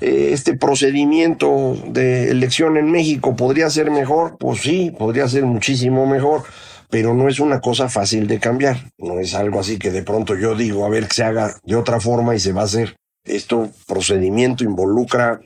Este 0.00 0.56
procedimiento 0.56 1.76
de 1.86 2.30
elección 2.30 2.76
en 2.76 2.90
México 2.90 3.36
podría 3.36 3.68
ser 3.70 3.90
mejor, 3.90 4.36
pues 4.38 4.60
sí, 4.60 4.90
podría 4.96 5.28
ser 5.28 5.44
muchísimo 5.44 6.06
mejor 6.06 6.42
pero 6.90 7.14
no 7.14 7.28
es 7.28 7.38
una 7.38 7.60
cosa 7.60 7.88
fácil 7.88 8.26
de 8.26 8.40
cambiar. 8.40 8.90
No 8.98 9.20
es 9.20 9.34
algo 9.34 9.60
así 9.60 9.78
que 9.78 9.92
de 9.92 10.02
pronto 10.02 10.34
yo 10.34 10.56
digo, 10.56 10.84
a 10.84 10.88
ver 10.88 11.06
que 11.06 11.14
se 11.14 11.22
haga 11.22 11.56
de 11.62 11.76
otra 11.76 12.00
forma 12.00 12.34
y 12.34 12.40
se 12.40 12.52
va 12.52 12.62
a 12.62 12.64
hacer. 12.64 12.96
Esto 13.24 13.70
procedimiento 13.86 14.64
involucra 14.64 15.40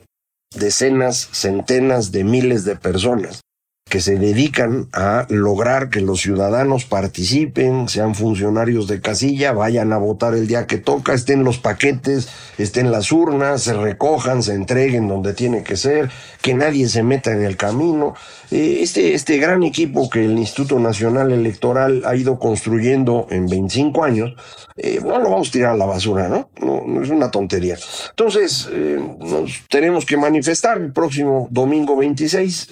decenas, 0.57 1.29
centenas 1.33 2.13
de 2.13 2.25
miles 2.25 2.65
de 2.65 2.77
personas 2.77 3.44
que 3.88 4.00
se 4.00 4.19
dedican 4.19 4.88
a 4.93 5.26
lograr 5.29 5.91
que 5.91 6.00
los 6.00 6.21
ciudadanos 6.21 6.85
participen, 6.85 7.88
sean 7.88 8.14
funcionarios 8.14 8.88
de 8.88 9.00
casilla, 9.00 9.53
vayan 9.53 9.93
a 9.93 9.99
votar 9.99 10.35
el 10.35 10.47
día 10.47 10.67
que 10.67 10.79
toca, 10.79 11.12
estén 11.12 11.45
los 11.45 11.59
paquetes, 11.59 12.29
estén 12.59 12.91
las 12.91 13.12
urnas, 13.12 13.62
se 13.62 13.75
recojan, 13.75 14.43
se 14.43 14.55
entreguen 14.55 15.07
donde 15.07 15.35
tiene 15.35 15.62
que 15.62 15.76
ser, 15.76 16.11
que 16.41 16.55
nadie 16.55 16.88
se 16.88 17.03
meta 17.03 17.31
en 17.33 17.45
el 17.45 17.57
camino. 17.57 18.14
Eh, 18.50 18.79
este, 18.81 19.14
este 19.14 19.37
gran 19.37 19.62
equipo 19.62 20.09
que 20.09 20.25
el 20.25 20.38
Instituto 20.38 20.81
Nacional 20.81 21.31
Electoral 21.31 22.03
ha 22.07 22.17
ido 22.17 22.38
construyendo 22.38 23.26
en 23.31 23.47
25 23.47 24.03
años, 24.03 24.35
eh, 24.76 24.99
no 25.05 25.19
lo 25.21 25.31
vamos 25.31 25.50
a 25.50 25.53
tirar 25.53 25.71
a 25.75 25.76
la 25.76 25.87
basura, 25.87 26.29
¿no? 26.29 26.50
No, 26.61 27.03
es 27.03 27.11
una 27.11 27.31
tontería. 27.31 27.76
Entonces, 28.11 28.69
eh, 28.73 28.99
nos 29.21 29.69
tenemos 29.69 30.05
que 30.05 30.17
manifestar 30.17 30.79
el 30.79 30.93
próximo 30.93 31.49
domingo 31.50 31.97
26 31.97 32.71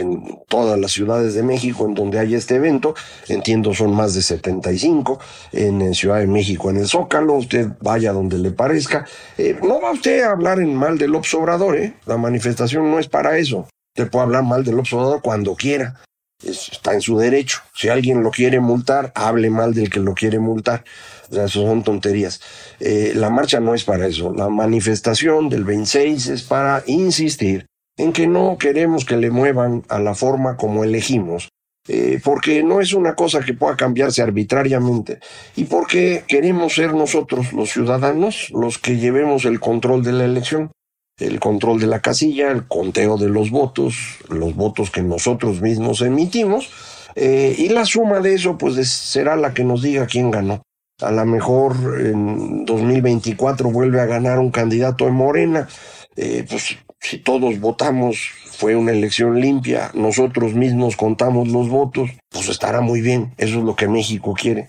en 0.00 0.40
todas 0.48 0.78
las 0.78 0.92
ciudades 0.92 1.34
de 1.34 1.42
México 1.42 1.86
en 1.86 1.94
donde 1.94 2.18
hay 2.18 2.34
este 2.34 2.56
evento, 2.56 2.94
entiendo 3.28 3.74
son 3.74 3.94
más 3.94 4.14
de 4.14 4.22
75, 4.22 5.18
en, 5.52 5.94
Ciudad 5.94 6.18
de 6.18 6.26
México 6.26 6.70
en 6.70 6.76
el 6.76 6.86
Zócalo, 6.86 7.34
usted 7.34 7.68
vaya 7.80 8.12
donde 8.12 8.38
le 8.38 8.50
parezca. 8.50 9.06
Eh, 9.36 9.58
no 9.62 9.80
va 9.80 9.92
usted 9.92 10.22
a 10.22 10.32
hablar 10.32 10.60
en 10.60 10.74
mal 10.74 10.98
del 10.98 11.14
Obrador, 11.14 11.76
¿eh? 11.76 11.94
la 12.06 12.16
manifestación 12.16 12.90
no 12.90 12.98
es 12.98 13.08
para 13.08 13.38
eso. 13.38 13.68
Usted 13.96 14.10
puede 14.10 14.24
hablar 14.24 14.44
mal 14.44 14.64
del 14.64 14.78
Obrador 14.78 15.20
cuando 15.22 15.54
quiera, 15.54 16.00
está 16.44 16.94
en 16.94 17.00
su 17.00 17.18
derecho. 17.18 17.58
Si 17.74 17.88
alguien 17.88 18.22
lo 18.22 18.30
quiere 18.30 18.60
multar, 18.60 19.12
hable 19.14 19.50
mal 19.50 19.74
del 19.74 19.90
que 19.90 20.00
lo 20.00 20.14
quiere 20.14 20.38
multar. 20.38 20.84
O 21.30 21.34
sea, 21.34 21.44
eso 21.44 21.62
son 21.62 21.82
tonterías. 21.82 22.40
Eh, 22.80 23.12
la 23.14 23.30
marcha 23.30 23.60
no 23.60 23.74
es 23.74 23.84
para 23.84 24.06
eso. 24.06 24.32
La 24.32 24.48
manifestación 24.48 25.48
del 25.48 25.64
26 25.64 26.28
es 26.28 26.42
para 26.42 26.82
insistir 26.86 27.66
en 27.98 28.12
que 28.12 28.26
no 28.26 28.56
queremos 28.58 29.04
que 29.04 29.16
le 29.16 29.30
muevan 29.30 29.84
a 29.88 29.98
la 29.98 30.14
forma 30.14 30.56
como 30.56 30.84
elegimos, 30.84 31.50
eh, 31.88 32.20
porque 32.22 32.62
no 32.62 32.80
es 32.80 32.92
una 32.92 33.14
cosa 33.14 33.40
que 33.40 33.54
pueda 33.54 33.76
cambiarse 33.76 34.22
arbitrariamente 34.22 35.20
y 35.56 35.64
porque 35.64 36.24
queremos 36.28 36.74
ser 36.74 36.94
nosotros 36.94 37.52
los 37.52 37.70
ciudadanos 37.70 38.50
los 38.50 38.78
que 38.78 38.96
llevemos 38.96 39.44
el 39.44 39.58
control 39.58 40.04
de 40.04 40.12
la 40.12 40.24
elección, 40.24 40.70
el 41.18 41.40
control 41.40 41.80
de 41.80 41.86
la 41.86 42.00
casilla, 42.00 42.50
el 42.50 42.68
conteo 42.68 43.16
de 43.16 43.28
los 43.28 43.50
votos, 43.50 44.18
los 44.28 44.54
votos 44.54 44.90
que 44.90 45.02
nosotros 45.02 45.60
mismos 45.60 46.02
emitimos, 46.02 46.70
eh, 47.16 47.54
y 47.58 47.68
la 47.70 47.84
suma 47.84 48.20
de 48.20 48.34
eso 48.34 48.56
pues 48.56 48.86
será 48.88 49.34
la 49.34 49.54
que 49.54 49.64
nos 49.64 49.82
diga 49.82 50.06
quién 50.06 50.30
ganó. 50.30 50.62
A 51.00 51.10
lo 51.10 51.24
mejor 51.24 52.00
en 52.00 52.64
2024 52.64 53.70
vuelve 53.70 54.00
a 54.00 54.06
ganar 54.06 54.38
un 54.38 54.50
candidato 54.50 55.06
de 55.06 55.12
Morena, 55.12 55.68
eh, 56.16 56.44
pues 56.48 56.76
si 57.00 57.18
todos 57.18 57.60
votamos, 57.60 58.30
fue 58.50 58.76
una 58.76 58.92
elección 58.92 59.40
limpia, 59.40 59.90
nosotros 59.94 60.54
mismos 60.54 60.96
contamos 60.96 61.48
los 61.48 61.68
votos, 61.68 62.10
pues 62.28 62.48
estará 62.48 62.80
muy 62.80 63.00
bien. 63.00 63.32
Eso 63.38 63.58
es 63.58 63.64
lo 63.64 63.76
que 63.76 63.88
México 63.88 64.34
quiere. 64.34 64.68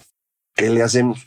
¿Qué 0.56 0.70
le 0.70 0.84
hacemos? 0.84 1.26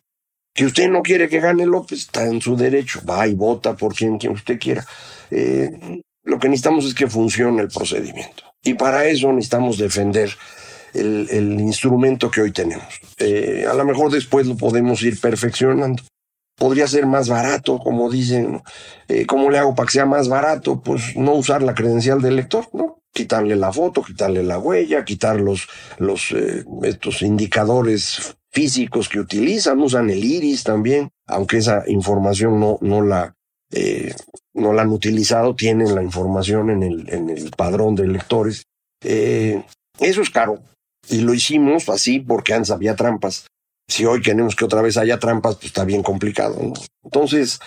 Que 0.54 0.66
usted 0.66 0.88
no 0.88 1.02
quiere 1.02 1.28
que 1.28 1.40
gane 1.40 1.66
López, 1.66 2.00
está 2.00 2.26
en 2.26 2.40
su 2.40 2.56
derecho. 2.56 3.00
Va 3.09 3.26
y 3.26 3.35
vota 3.35 3.75
por 3.75 3.94
quien, 3.94 4.18
quien 4.18 4.32
usted 4.32 4.59
quiera. 4.59 4.87
Eh, 5.30 6.00
lo 6.25 6.38
que 6.38 6.49
necesitamos 6.49 6.85
es 6.85 6.94
que 6.94 7.09
funcione 7.09 7.62
el 7.62 7.68
procedimiento. 7.68 8.44
Y 8.62 8.75
para 8.75 9.06
eso 9.06 9.32
necesitamos 9.32 9.78
defender 9.78 10.30
el, 10.94 11.26
el 11.30 11.61
instrumento 11.61 12.30
que 12.30 12.42
hoy 12.42 12.52
tenemos. 12.52 13.00
Eh, 13.18 13.66
a 13.68 13.75
lo 13.75 13.85
mejor 13.85 14.12
después 14.12 14.47
lo 14.47 14.56
podemos 14.56 15.02
ir 15.02 15.18
perfeccionando 15.21 16.02
podría 16.56 16.87
ser 16.87 17.06
más 17.06 17.28
barato, 17.28 17.78
como 17.78 18.11
dicen. 18.11 18.62
Eh, 19.09 19.26
¿Cómo 19.26 19.50
le 19.50 19.59
hago 19.59 19.75
para 19.75 19.87
que 19.87 19.92
sea 19.92 20.06
más 20.06 20.28
barato? 20.28 20.80
Pues 20.80 21.16
no 21.16 21.35
usar 21.35 21.62
la 21.62 21.75
credencial 21.75 22.21
del 22.21 22.37
lector, 22.37 22.68
¿no? 22.73 23.02
Quitarle 23.12 23.56
la 23.56 23.73
foto, 23.73 24.02
quitarle 24.02 24.42
la 24.42 24.59
huella, 24.59 25.04
quitar 25.04 25.40
los, 25.40 25.68
los 25.99 26.32
eh, 26.32 26.64
estos 26.82 27.23
indicadores 27.23 28.37
físicos 28.50 29.09
que 29.09 29.21
utilizan, 29.21 29.80
usan 29.80 30.11
el 30.11 30.25
iris 30.25 30.64
también, 30.64 31.11
aunque 31.26 31.59
esa 31.59 31.85
información 31.87 32.61
no, 32.61 32.78
no 32.80 33.02
la 33.02 33.35
eh, 33.73 34.14
no 34.54 34.75
la 34.75 34.82
han 34.82 34.90
utilizado, 34.90 35.56
tienen 35.56 35.94
la 35.94 36.02
información 36.02 36.68
en 36.71 36.82
el, 36.82 37.09
en 37.09 37.30
el 37.30 37.50
padrón 37.50 37.94
de 37.94 38.06
lectores. 38.06 38.66
Eh, 39.02 39.64
eso 39.99 40.21
es 40.21 40.30
caro. 40.30 40.62
Y 41.09 41.21
lo 41.21 41.35
hicimos 41.35 41.88
así 41.88 42.21
porque 42.21 42.52
antes 42.52 42.71
había 42.71 42.94
trampas 42.94 43.47
si 43.88 44.04
hoy 44.04 44.22
queremos 44.22 44.56
que 44.56 44.64
otra 44.64 44.82
vez 44.82 44.96
haya 44.96 45.18
trampas, 45.18 45.56
pues 45.56 45.66
está 45.66 45.84
bien 45.84 46.02
complicado. 46.02 46.56
Entonces, 47.04 47.60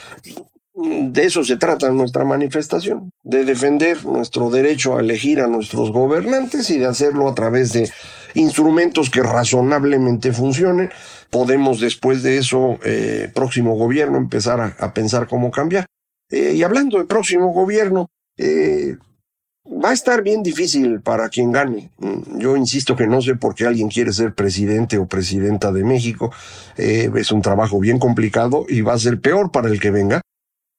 de 0.76 1.24
eso 1.24 1.44
se 1.44 1.56
trata 1.56 1.90
nuestra 1.90 2.26
manifestación, 2.26 3.12
de 3.24 3.46
defender 3.46 4.06
nuestro 4.06 4.50
derecho 4.50 4.98
a 4.98 5.02
elegir 5.02 5.40
a 5.40 5.48
nuestros 5.48 5.92
gobernantes 5.92 6.70
y 6.70 6.78
de 6.78 6.86
hacerlo 6.86 7.30
a 7.30 7.36
través 7.36 7.72
de 7.72 7.90
instrumentos 8.34 9.10
que 9.10 9.24
razonablemente 9.24 10.34
funcionen. 10.34 10.90
Podemos 11.30 11.80
después 11.80 12.24
de 12.24 12.38
eso, 12.38 12.78
eh, 12.84 13.32
próximo 13.34 13.76
gobierno, 13.76 14.18
empezar 14.18 14.76
a, 14.78 14.94
pensar 14.94 15.28
cómo 15.28 15.50
cambiar. 15.50 15.86
Eh, 16.30 16.54
y 16.56 16.64
hablando 16.64 16.98
de 16.98 17.06
próximo 17.06 17.54
gobierno, 17.54 18.10
eh, 18.38 18.98
Va 19.68 19.90
a 19.90 19.94
estar 19.94 20.22
bien 20.22 20.44
difícil 20.44 21.02
para 21.02 21.30
quien 21.30 21.52
gane. 21.52 21.90
Mm, 21.98 22.40
yo 22.40 22.56
insisto 22.56 22.96
que 22.96 23.08
no 23.08 23.22
sé 23.22 23.36
por 23.36 23.56
qué 23.56 23.66
alguien 23.66 23.90
quiere 23.90 24.14
ser 24.14 24.34
presidente 24.34 24.98
o 24.98 25.08
presidenta 25.08 25.72
de 25.72 25.84
México. 25.84 26.32
Eh, 26.78 27.10
es 27.16 27.32
un 27.32 27.42
trabajo 27.42 27.80
bien 27.80 27.98
complicado 27.98 28.66
y 28.70 28.82
va 28.82 28.94
a 28.94 29.00
ser 29.00 29.20
peor 29.20 29.52
para 29.52 29.70
el 29.70 29.80
que 29.80 29.92
venga. 29.92 30.22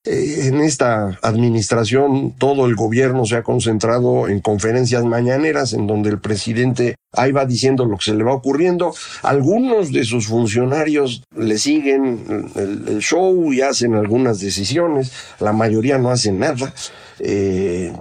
Eh, 0.06 0.46
en 0.46 0.60
esta 0.60 1.18
administración 1.20 2.32
todo 2.38 2.66
el 2.66 2.76
gobierno 2.76 3.24
se 3.24 3.34
ha 3.34 3.42
concentrado 3.42 4.28
en 4.28 4.38
conferencias 4.40 5.04
mañaneras 5.04 5.72
en 5.72 5.88
donde 5.88 6.10
el 6.10 6.20
presidente 6.20 6.94
ahí 7.12 7.32
va 7.32 7.44
diciendo 7.44 7.86
lo 7.86 7.96
que 7.96 8.04
se 8.04 8.14
le 8.14 8.22
va 8.22 8.32
ocurriendo. 8.32 8.94
Algunos 9.22 9.90
de 9.90 10.04
sus 10.04 10.28
funcionarios 10.28 11.24
le 11.36 11.58
siguen 11.58 12.50
el, 12.54 12.98
show 13.00 13.52
y 13.52 13.62
hacen 13.62 13.94
algunas 13.94 14.38
decisiones, 14.38 15.12
la 15.40 15.52
mayoría 15.52 15.98
no 15.98 16.10
hacen 16.10 16.38
nada. 16.38 16.72
Eh, 17.20 17.92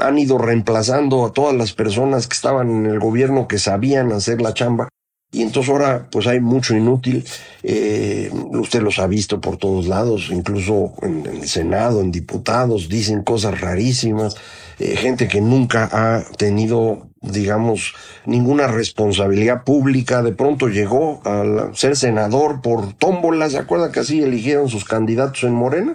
han 0.00 0.18
ido 0.18 0.38
reemplazando 0.38 1.24
a 1.26 1.32
todas 1.32 1.54
las 1.54 1.72
personas 1.72 2.26
que 2.26 2.34
estaban 2.34 2.70
en 2.70 2.86
el 2.86 2.98
gobierno 2.98 3.48
que 3.48 3.58
sabían 3.58 4.12
hacer 4.12 4.40
la 4.40 4.54
chamba. 4.54 4.88
Y 5.32 5.42
entonces 5.42 5.70
ahora 5.70 6.08
pues 6.10 6.26
hay 6.26 6.40
mucho 6.40 6.74
inútil, 6.74 7.24
eh, 7.62 8.30
usted 8.50 8.82
los 8.82 8.98
ha 8.98 9.06
visto 9.06 9.40
por 9.40 9.58
todos 9.58 9.86
lados, 9.86 10.28
incluso 10.32 10.94
en, 11.02 11.24
el 11.24 11.46
Senado, 11.46 12.00
en 12.00 12.10
diputados, 12.10 12.88
dicen 12.88 13.22
cosas 13.22 13.60
rarísimas, 13.60 14.36
eh, 14.80 14.96
gente 14.96 15.28
que 15.28 15.40
nunca 15.40 15.88
ha 15.92 16.24
tenido, 16.36 17.10
digamos, 17.20 17.94
ninguna 18.26 18.66
responsabilidad 18.66 19.62
pública, 19.62 20.20
de 20.22 20.32
pronto 20.32 20.66
llegó 20.66 21.20
a 21.24 21.70
ser 21.74 21.94
senador 21.94 22.60
por 22.60 22.94
tómbola, 22.94 23.48
¿se 23.50 23.58
acuerda 23.58 23.92
que 23.92 24.00
así 24.00 24.20
eligieron 24.20 24.68
sus 24.68 24.84
candidatos 24.84 25.44
en 25.44 25.52
Morena? 25.52 25.94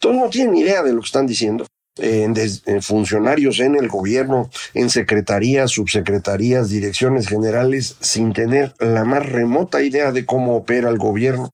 Entonces 0.00 0.22
no 0.22 0.30
tienen 0.30 0.56
idea 0.56 0.84
de 0.84 0.92
lo 0.92 1.00
que 1.00 1.06
están 1.06 1.26
diciendo 1.26 1.66
en, 1.98 2.34
funcionarios 2.82 3.60
en 3.60 3.76
el 3.76 3.88
gobierno, 3.88 4.50
en 4.74 4.90
secretarías, 4.90 5.70
subsecretarías, 5.70 6.68
direcciones 6.68 7.28
generales, 7.28 7.96
sin 8.00 8.32
tener 8.32 8.74
la 8.78 9.04
más 9.04 9.26
remota 9.26 9.82
idea 9.82 10.12
de 10.12 10.24
cómo 10.24 10.56
opera 10.56 10.88
el 10.88 10.98
gobierno. 10.98 11.50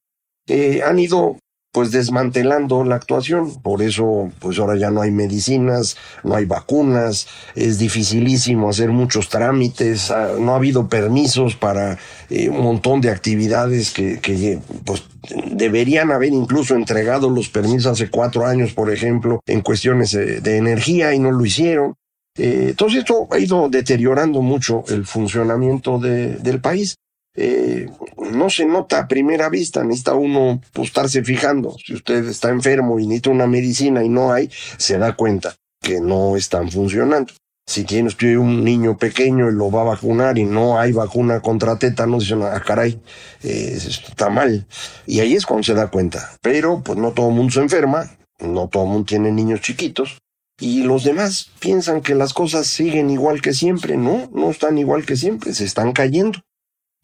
Eh, 0.46 0.82
han 0.84 0.98
ido 0.98 1.38
pues 1.75 1.90
desmantelando 1.90 2.85
la 2.85 2.95
actuación. 2.95 3.61
Por 3.61 3.83
eso, 3.83 4.31
pues 4.38 4.61
ahora 4.61 4.76
ya 4.76 4.93
no 4.93 5.02
hay 5.02 5.11
medicinas, 5.11 5.97
no 6.23 6.37
hay 6.37 6.45
vacunas, 6.45 7.26
es 7.57 7.81
dificilísimo 7.81 8.71
hacer 8.71 8.90
muchos 8.90 9.28
trámites, 9.28 10.12
ah, 10.12 10.35
no 10.38 10.52
ha 10.52 10.57
habido 10.57 10.88
permisos 10.88 11.57
para 11.57 11.99
eh, 12.31 12.49
un 12.49 12.62
montón 12.62 13.00
de 13.00 13.11
actividades 13.11 13.93
que, 13.93 14.21
que 14.21 14.61
pues, 14.85 15.02
deberían 15.50 16.12
haber 16.12 16.33
incluso 16.33 16.76
entregado 16.76 17.28
los 17.28 17.49
permisos 17.49 17.90
hace 17.90 18.09
cuatro 18.09 18.47
años, 18.47 18.73
por 18.73 18.93
ejemplo, 18.93 19.40
en 19.45 19.61
cuestiones 19.61 20.12
de, 20.12 20.57
energía 20.57 21.12
y 21.12 21.19
no 21.19 21.33
lo 21.33 21.45
hicieron. 21.45 21.95
Eh, 22.38 22.66
entonces 22.69 23.00
esto 23.00 23.26
ha 23.33 23.38
ido 23.40 23.69
deteriorando 23.69 24.43
mucho 24.43 24.85
el 24.87 25.04
funcionamiento 25.04 25.99
de, 25.99 26.37
del 26.37 26.61
país. 26.61 26.95
Eh, 27.36 27.90
no 28.32 28.48
se 28.48 28.64
nota 28.64 29.00
a 29.00 29.08
primera 29.08 29.48
vista, 29.48 29.82
necesita 29.82 30.14
uno 30.14 30.60
pues, 30.72 30.88
estarse 30.88 31.24
fijando. 31.24 31.76
Si 31.84 31.94
usted 31.94 32.26
está 32.28 32.50
enfermo 32.50 32.98
y 32.98 33.06
necesita 33.06 33.30
una 33.30 33.46
medicina 33.46 34.04
y 34.04 34.08
no 34.08 34.32
hay, 34.32 34.50
se 34.78 34.98
da 34.98 35.16
cuenta 35.16 35.56
que 35.80 36.00
no 36.00 36.36
están 36.36 36.70
funcionando. 36.70 37.32
Si 37.66 37.84
tiene 37.84 38.08
usted 38.08 38.36
un 38.36 38.62
niño 38.62 38.98
pequeño 38.98 39.48
y 39.48 39.54
lo 39.54 39.70
va 39.70 39.80
a 39.80 39.84
vacunar 39.84 40.36
y 40.36 40.44
no 40.44 40.78
hay 40.78 40.92
vacuna 40.92 41.40
contra 41.40 41.78
tétanos, 41.78 42.24
dice, 42.24 42.34
ah, 42.42 42.62
caray, 42.64 43.00
eh, 43.42 43.78
está 43.78 44.28
mal. 44.28 44.66
Y 45.06 45.20
ahí 45.20 45.34
es 45.34 45.46
cuando 45.46 45.64
se 45.64 45.74
da 45.74 45.88
cuenta. 45.88 46.36
Pero 46.42 46.82
pues 46.82 46.98
no 46.98 47.12
todo 47.12 47.30
mundo 47.30 47.52
se 47.52 47.60
enferma, 47.60 48.10
no 48.38 48.68
todo 48.68 48.84
mundo 48.84 49.06
tiene 49.06 49.32
niños 49.32 49.62
chiquitos. 49.62 50.18
Y 50.60 50.82
los 50.82 51.04
demás 51.04 51.50
piensan 51.58 52.02
que 52.02 52.14
las 52.14 52.32
cosas 52.34 52.66
siguen 52.66 53.10
igual 53.10 53.40
que 53.40 53.54
siempre. 53.54 53.96
No, 53.96 54.30
no 54.32 54.50
están 54.50 54.76
igual 54.78 55.04
que 55.06 55.16
siempre, 55.16 55.54
se 55.54 55.64
están 55.64 55.92
cayendo. 55.92 56.40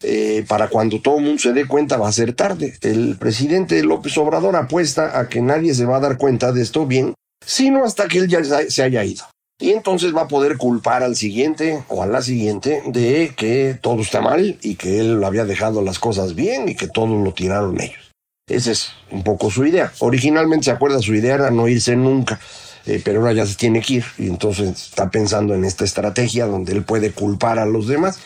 Eh, 0.03 0.43
para 0.47 0.67
cuando 0.67 0.99
todo 0.99 1.17
el 1.17 1.25
mundo 1.25 1.39
se 1.39 1.53
dé 1.53 1.67
cuenta 1.67 1.97
va 1.97 2.07
a 2.07 2.11
ser 2.11 2.33
tarde. 2.33 2.75
El 2.81 3.17
presidente 3.17 3.83
López 3.83 4.17
Obrador 4.17 4.55
apuesta 4.55 5.19
a 5.19 5.29
que 5.29 5.41
nadie 5.41 5.73
se 5.73 5.85
va 5.85 5.97
a 5.97 6.01
dar 6.01 6.17
cuenta 6.17 6.51
de 6.51 6.61
esto 6.61 6.85
bien, 6.85 7.13
sino 7.45 7.83
hasta 7.83 8.07
que 8.07 8.19
él 8.19 8.27
ya 8.27 8.43
se 8.43 8.83
haya 8.83 9.03
ido. 9.03 9.25
Y 9.59 9.69
entonces 9.69 10.15
va 10.15 10.21
a 10.23 10.27
poder 10.27 10.57
culpar 10.57 11.03
al 11.03 11.15
siguiente 11.15 11.83
o 11.87 12.01
a 12.01 12.07
la 12.07 12.23
siguiente 12.23 12.81
de 12.87 13.33
que 13.37 13.77
todo 13.79 14.01
está 14.01 14.19
mal 14.19 14.57
y 14.59 14.73
que 14.73 14.99
él 14.99 15.23
había 15.23 15.45
dejado 15.45 15.83
las 15.83 15.99
cosas 15.99 16.33
bien 16.33 16.67
y 16.67 16.75
que 16.75 16.87
todo 16.87 17.15
lo 17.23 17.31
tiraron 17.33 17.79
ellos. 17.79 18.11
Esa 18.49 18.71
es 18.71 18.89
un 19.11 19.23
poco 19.23 19.51
su 19.51 19.63
idea. 19.63 19.93
Originalmente, 19.99 20.65
¿se 20.65 20.71
acuerda? 20.71 20.99
Su 20.99 21.13
idea 21.13 21.35
era 21.35 21.51
no 21.51 21.67
irse 21.67 21.95
nunca. 21.95 22.39
Eh, 22.87 22.99
pero 23.05 23.19
ahora 23.19 23.33
ya 23.33 23.45
se 23.45 23.53
tiene 23.53 23.79
que 23.81 23.93
ir 23.95 24.05
y 24.17 24.25
entonces 24.25 24.69
está 24.69 25.11
pensando 25.11 25.53
en 25.53 25.63
esta 25.65 25.85
estrategia 25.85 26.47
donde 26.47 26.73
él 26.73 26.83
puede 26.83 27.11
culpar 27.11 27.59
a 27.59 27.65
los 27.67 27.87
demás 27.87 28.19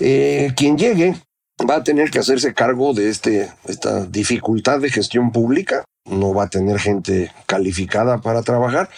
eh, 0.00 0.52
quien 0.56 0.78
llegue 0.78 1.14
va 1.68 1.76
a 1.76 1.84
tener 1.84 2.10
que 2.10 2.18
hacerse 2.18 2.54
cargo 2.54 2.94
de 2.94 3.10
este, 3.10 3.52
esta 3.66 4.06
dificultad 4.06 4.80
de 4.80 4.90
gestión 4.90 5.30
pública, 5.30 5.84
no 6.06 6.32
va 6.32 6.44
a 6.44 6.50
tener 6.50 6.78
gente 6.78 7.30
calificada 7.46 8.20
para 8.20 8.42
trabajar. 8.42 8.88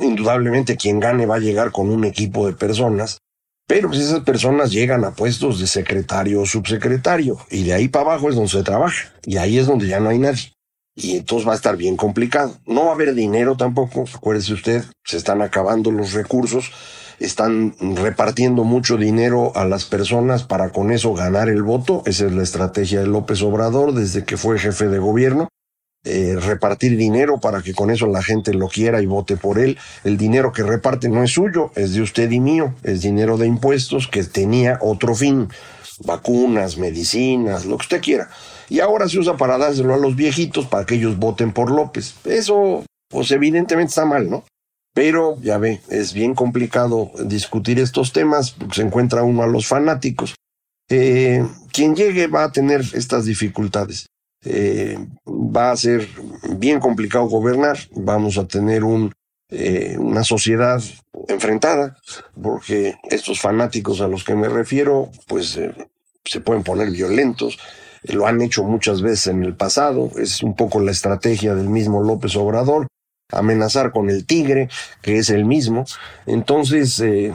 Indudablemente 0.00 0.76
quien 0.76 1.00
gane 1.00 1.26
va 1.26 1.36
a 1.36 1.40
llegar 1.40 1.72
con 1.72 1.90
un 1.90 2.04
equipo 2.04 2.46
de 2.46 2.54
personas, 2.54 3.18
pero 3.66 3.92
si 3.92 4.00
esas 4.00 4.20
personas 4.20 4.70
llegan 4.70 5.04
a 5.04 5.12
puestos 5.12 5.60
de 5.60 5.66
secretario 5.66 6.42
o 6.42 6.46
subsecretario 6.46 7.38
y 7.50 7.64
de 7.64 7.74
ahí 7.74 7.88
para 7.88 8.06
abajo 8.06 8.28
es 8.28 8.34
donde 8.34 8.50
se 8.50 8.62
trabaja 8.62 9.12
y 9.24 9.36
ahí 9.36 9.58
es 9.58 9.66
donde 9.66 9.86
ya 9.86 10.00
no 10.00 10.10
hay 10.10 10.18
nadie. 10.18 10.52
Y 10.94 11.16
entonces 11.16 11.48
va 11.48 11.52
a 11.52 11.56
estar 11.56 11.76
bien 11.76 11.96
complicado. 11.96 12.58
No 12.66 12.84
va 12.84 12.90
a 12.90 12.94
haber 12.94 13.14
dinero 13.14 13.56
tampoco, 13.56 14.04
acuérdese 14.14 14.52
usted, 14.52 14.84
se 15.04 15.16
están 15.16 15.40
acabando 15.40 15.90
los 15.90 16.12
recursos 16.12 16.70
están 17.18 17.74
repartiendo 17.80 18.64
mucho 18.64 18.96
dinero 18.96 19.52
a 19.54 19.64
las 19.64 19.84
personas 19.84 20.44
para 20.44 20.70
con 20.70 20.90
eso 20.90 21.14
ganar 21.14 21.48
el 21.48 21.62
voto. 21.62 22.02
Esa 22.06 22.26
es 22.26 22.32
la 22.32 22.42
estrategia 22.42 23.00
de 23.00 23.06
López 23.06 23.42
Obrador 23.42 23.92
desde 23.94 24.24
que 24.24 24.36
fue 24.36 24.58
jefe 24.58 24.88
de 24.88 24.98
gobierno. 24.98 25.48
Eh, 26.04 26.34
repartir 26.40 26.96
dinero 26.96 27.38
para 27.38 27.62
que 27.62 27.74
con 27.74 27.88
eso 27.88 28.08
la 28.08 28.24
gente 28.24 28.52
lo 28.54 28.66
quiera 28.68 29.00
y 29.00 29.06
vote 29.06 29.36
por 29.36 29.60
él. 29.60 29.78
El 30.02 30.16
dinero 30.16 30.50
que 30.52 30.64
reparte 30.64 31.08
no 31.08 31.22
es 31.22 31.30
suyo, 31.30 31.70
es 31.76 31.94
de 31.94 32.02
usted 32.02 32.28
y 32.32 32.40
mío, 32.40 32.74
es 32.82 33.02
dinero 33.02 33.36
de 33.36 33.46
impuestos 33.46 34.08
que 34.08 34.24
tenía 34.24 34.78
otro 34.80 35.14
fin, 35.14 35.48
vacunas, 36.04 36.76
medicinas, 36.76 37.66
lo 37.66 37.76
que 37.76 37.82
usted 37.82 38.00
quiera. 38.00 38.28
Y 38.68 38.80
ahora 38.80 39.08
se 39.08 39.20
usa 39.20 39.36
para 39.36 39.58
dárselo 39.58 39.94
a 39.94 39.98
los 39.98 40.16
viejitos 40.16 40.66
para 40.66 40.84
que 40.86 40.96
ellos 40.96 41.18
voten 41.18 41.52
por 41.52 41.70
López. 41.70 42.16
Eso, 42.24 42.84
pues 43.08 43.30
evidentemente 43.30 43.90
está 43.90 44.04
mal, 44.04 44.28
¿no? 44.28 44.44
Pero 44.94 45.40
ya 45.40 45.58
ve, 45.58 45.80
es 45.88 46.12
bien 46.12 46.34
complicado 46.34 47.10
discutir 47.24 47.78
estos 47.78 48.12
temas, 48.12 48.50
porque 48.50 48.76
se 48.76 48.82
encuentra 48.82 49.22
uno 49.22 49.42
a 49.42 49.46
los 49.46 49.66
fanáticos. 49.66 50.34
Eh, 50.88 51.46
quien 51.72 51.96
llegue 51.96 52.26
va 52.26 52.44
a 52.44 52.52
tener 52.52 52.82
estas 52.92 53.24
dificultades. 53.24 54.06
Eh, 54.44 54.98
va 55.26 55.70
a 55.70 55.76
ser 55.76 56.06
bien 56.56 56.80
complicado 56.80 57.24
gobernar, 57.26 57.78
vamos 57.92 58.36
a 58.36 58.46
tener 58.46 58.82
eh, 59.48 59.96
una 59.98 60.24
sociedad 60.24 60.82
enfrentada, 61.28 61.96
porque 62.42 62.96
estos 63.08 63.40
fanáticos 63.40 64.00
a 64.00 64.08
los 64.08 64.24
que 64.24 64.34
me 64.34 64.48
refiero, 64.48 65.10
pues 65.28 65.58
se 66.24 66.40
pueden 66.40 66.64
poner 66.64 66.90
violentos, 66.90 67.58
lo 68.02 68.26
han 68.26 68.42
hecho 68.42 68.64
muchas 68.64 69.00
veces 69.00 69.28
en 69.28 69.44
el 69.44 69.54
pasado, 69.54 70.10
es 70.18 70.42
un 70.42 70.54
poco 70.54 70.80
la 70.80 70.90
estrategia 70.90 71.54
del 71.54 71.68
mismo 71.68 72.02
López 72.02 72.34
Obrador, 72.36 72.88
amenazar 73.32 73.92
con 73.92 74.10
el 74.10 74.24
tigre, 74.26 74.68
que 75.00 75.18
es 75.18 75.30
el 75.30 75.44
mismo. 75.44 75.84
Entonces, 76.26 77.00
eh, 77.00 77.32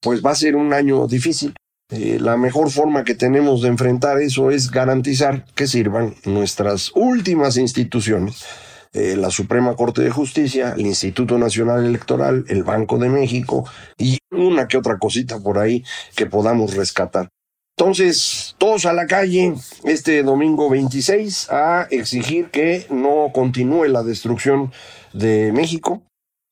pues 0.00 0.24
va 0.24 0.30
a 0.30 0.36
ser 0.36 0.56
un 0.56 0.72
año 0.72 1.06
difícil. 1.06 1.54
Eh, 1.90 2.18
la 2.20 2.36
mejor 2.36 2.70
forma 2.70 3.02
que 3.02 3.16
tenemos 3.16 3.62
de 3.62 3.68
enfrentar 3.68 4.20
eso 4.20 4.50
es 4.50 4.70
garantizar 4.70 5.44
que 5.56 5.66
sirvan 5.66 6.14
nuestras 6.24 6.92
últimas 6.94 7.56
instituciones, 7.56 8.44
eh, 8.92 9.16
la 9.16 9.30
Suprema 9.30 9.74
Corte 9.74 10.02
de 10.02 10.10
Justicia, 10.10 10.74
el 10.76 10.86
Instituto 10.86 11.36
Nacional 11.36 11.84
Electoral, 11.84 12.44
el 12.48 12.62
Banco 12.62 12.96
de 12.98 13.08
México 13.08 13.68
y 13.98 14.18
una 14.30 14.68
que 14.68 14.76
otra 14.76 14.98
cosita 14.98 15.40
por 15.40 15.58
ahí 15.58 15.84
que 16.14 16.26
podamos 16.26 16.74
rescatar. 16.76 17.28
Entonces, 17.76 18.54
todos 18.58 18.84
a 18.84 18.92
la 18.92 19.06
calle 19.06 19.54
este 19.84 20.22
domingo 20.22 20.68
26 20.68 21.50
a 21.50 21.88
exigir 21.90 22.50
que 22.50 22.86
no 22.90 23.30
continúe 23.32 23.86
la 23.86 24.02
destrucción 24.02 24.70
de 25.12 25.52
México, 25.52 26.02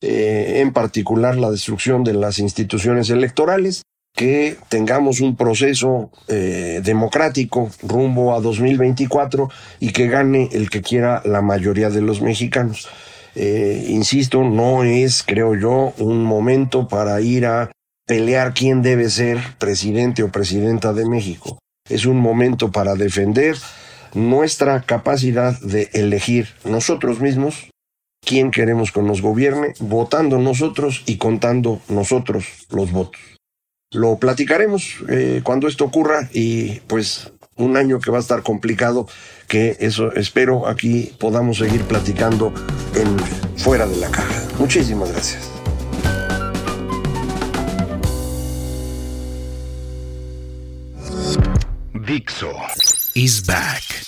eh, 0.02 0.60
en 0.60 0.72
particular 0.72 1.36
la 1.36 1.50
destrucción 1.50 2.04
de 2.04 2.14
las 2.14 2.38
instituciones 2.38 3.10
electorales, 3.10 3.82
que 4.14 4.56
tengamos 4.68 5.20
un 5.20 5.36
proceso 5.36 6.10
eh, 6.26 6.80
democrático 6.82 7.70
rumbo 7.82 8.34
a 8.34 8.40
2024 8.40 9.48
y 9.78 9.92
que 9.92 10.08
gane 10.08 10.48
el 10.52 10.70
que 10.70 10.82
quiera 10.82 11.22
la 11.24 11.40
mayoría 11.40 11.88
de 11.88 12.00
los 12.00 12.20
mexicanos. 12.20 12.88
Eh, 13.36 13.86
insisto, 13.88 14.42
no 14.42 14.82
es, 14.82 15.22
creo 15.22 15.54
yo, 15.54 15.94
un 15.98 16.24
momento 16.24 16.88
para 16.88 17.20
ir 17.20 17.46
a 17.46 17.70
pelear 18.06 18.54
quién 18.54 18.82
debe 18.82 19.08
ser 19.10 19.38
presidente 19.58 20.24
o 20.24 20.32
presidenta 20.32 20.92
de 20.92 21.06
México. 21.06 21.58
Es 21.88 22.04
un 22.04 22.16
momento 22.16 22.72
para 22.72 22.94
defender 22.94 23.56
nuestra 24.14 24.80
capacidad 24.82 25.60
de 25.60 25.90
elegir 25.92 26.48
nosotros 26.64 27.20
mismos 27.20 27.68
quién 28.24 28.50
queremos 28.50 28.92
que 28.92 29.02
nos 29.02 29.22
gobierne, 29.22 29.74
votando 29.80 30.38
nosotros 30.38 31.02
y 31.06 31.16
contando 31.16 31.80
nosotros 31.88 32.66
los 32.70 32.92
votos. 32.92 33.20
Lo 33.90 34.18
platicaremos 34.18 34.96
eh, 35.08 35.40
cuando 35.42 35.66
esto 35.66 35.84
ocurra 35.84 36.28
y 36.32 36.80
pues 36.80 37.32
un 37.56 37.76
año 37.76 38.00
que 38.00 38.10
va 38.10 38.18
a 38.18 38.20
estar 38.20 38.42
complicado, 38.42 39.06
que 39.48 39.76
eso 39.80 40.12
espero 40.12 40.68
aquí 40.68 41.12
podamos 41.18 41.58
seguir 41.58 41.82
platicando 41.84 42.52
fuera 43.56 43.86
de 43.86 43.96
la 43.96 44.10
caja. 44.10 44.42
Muchísimas 44.58 45.10
gracias. 45.12 45.50
Dixo 52.08 52.54
is 53.14 53.42
back. 53.44 54.07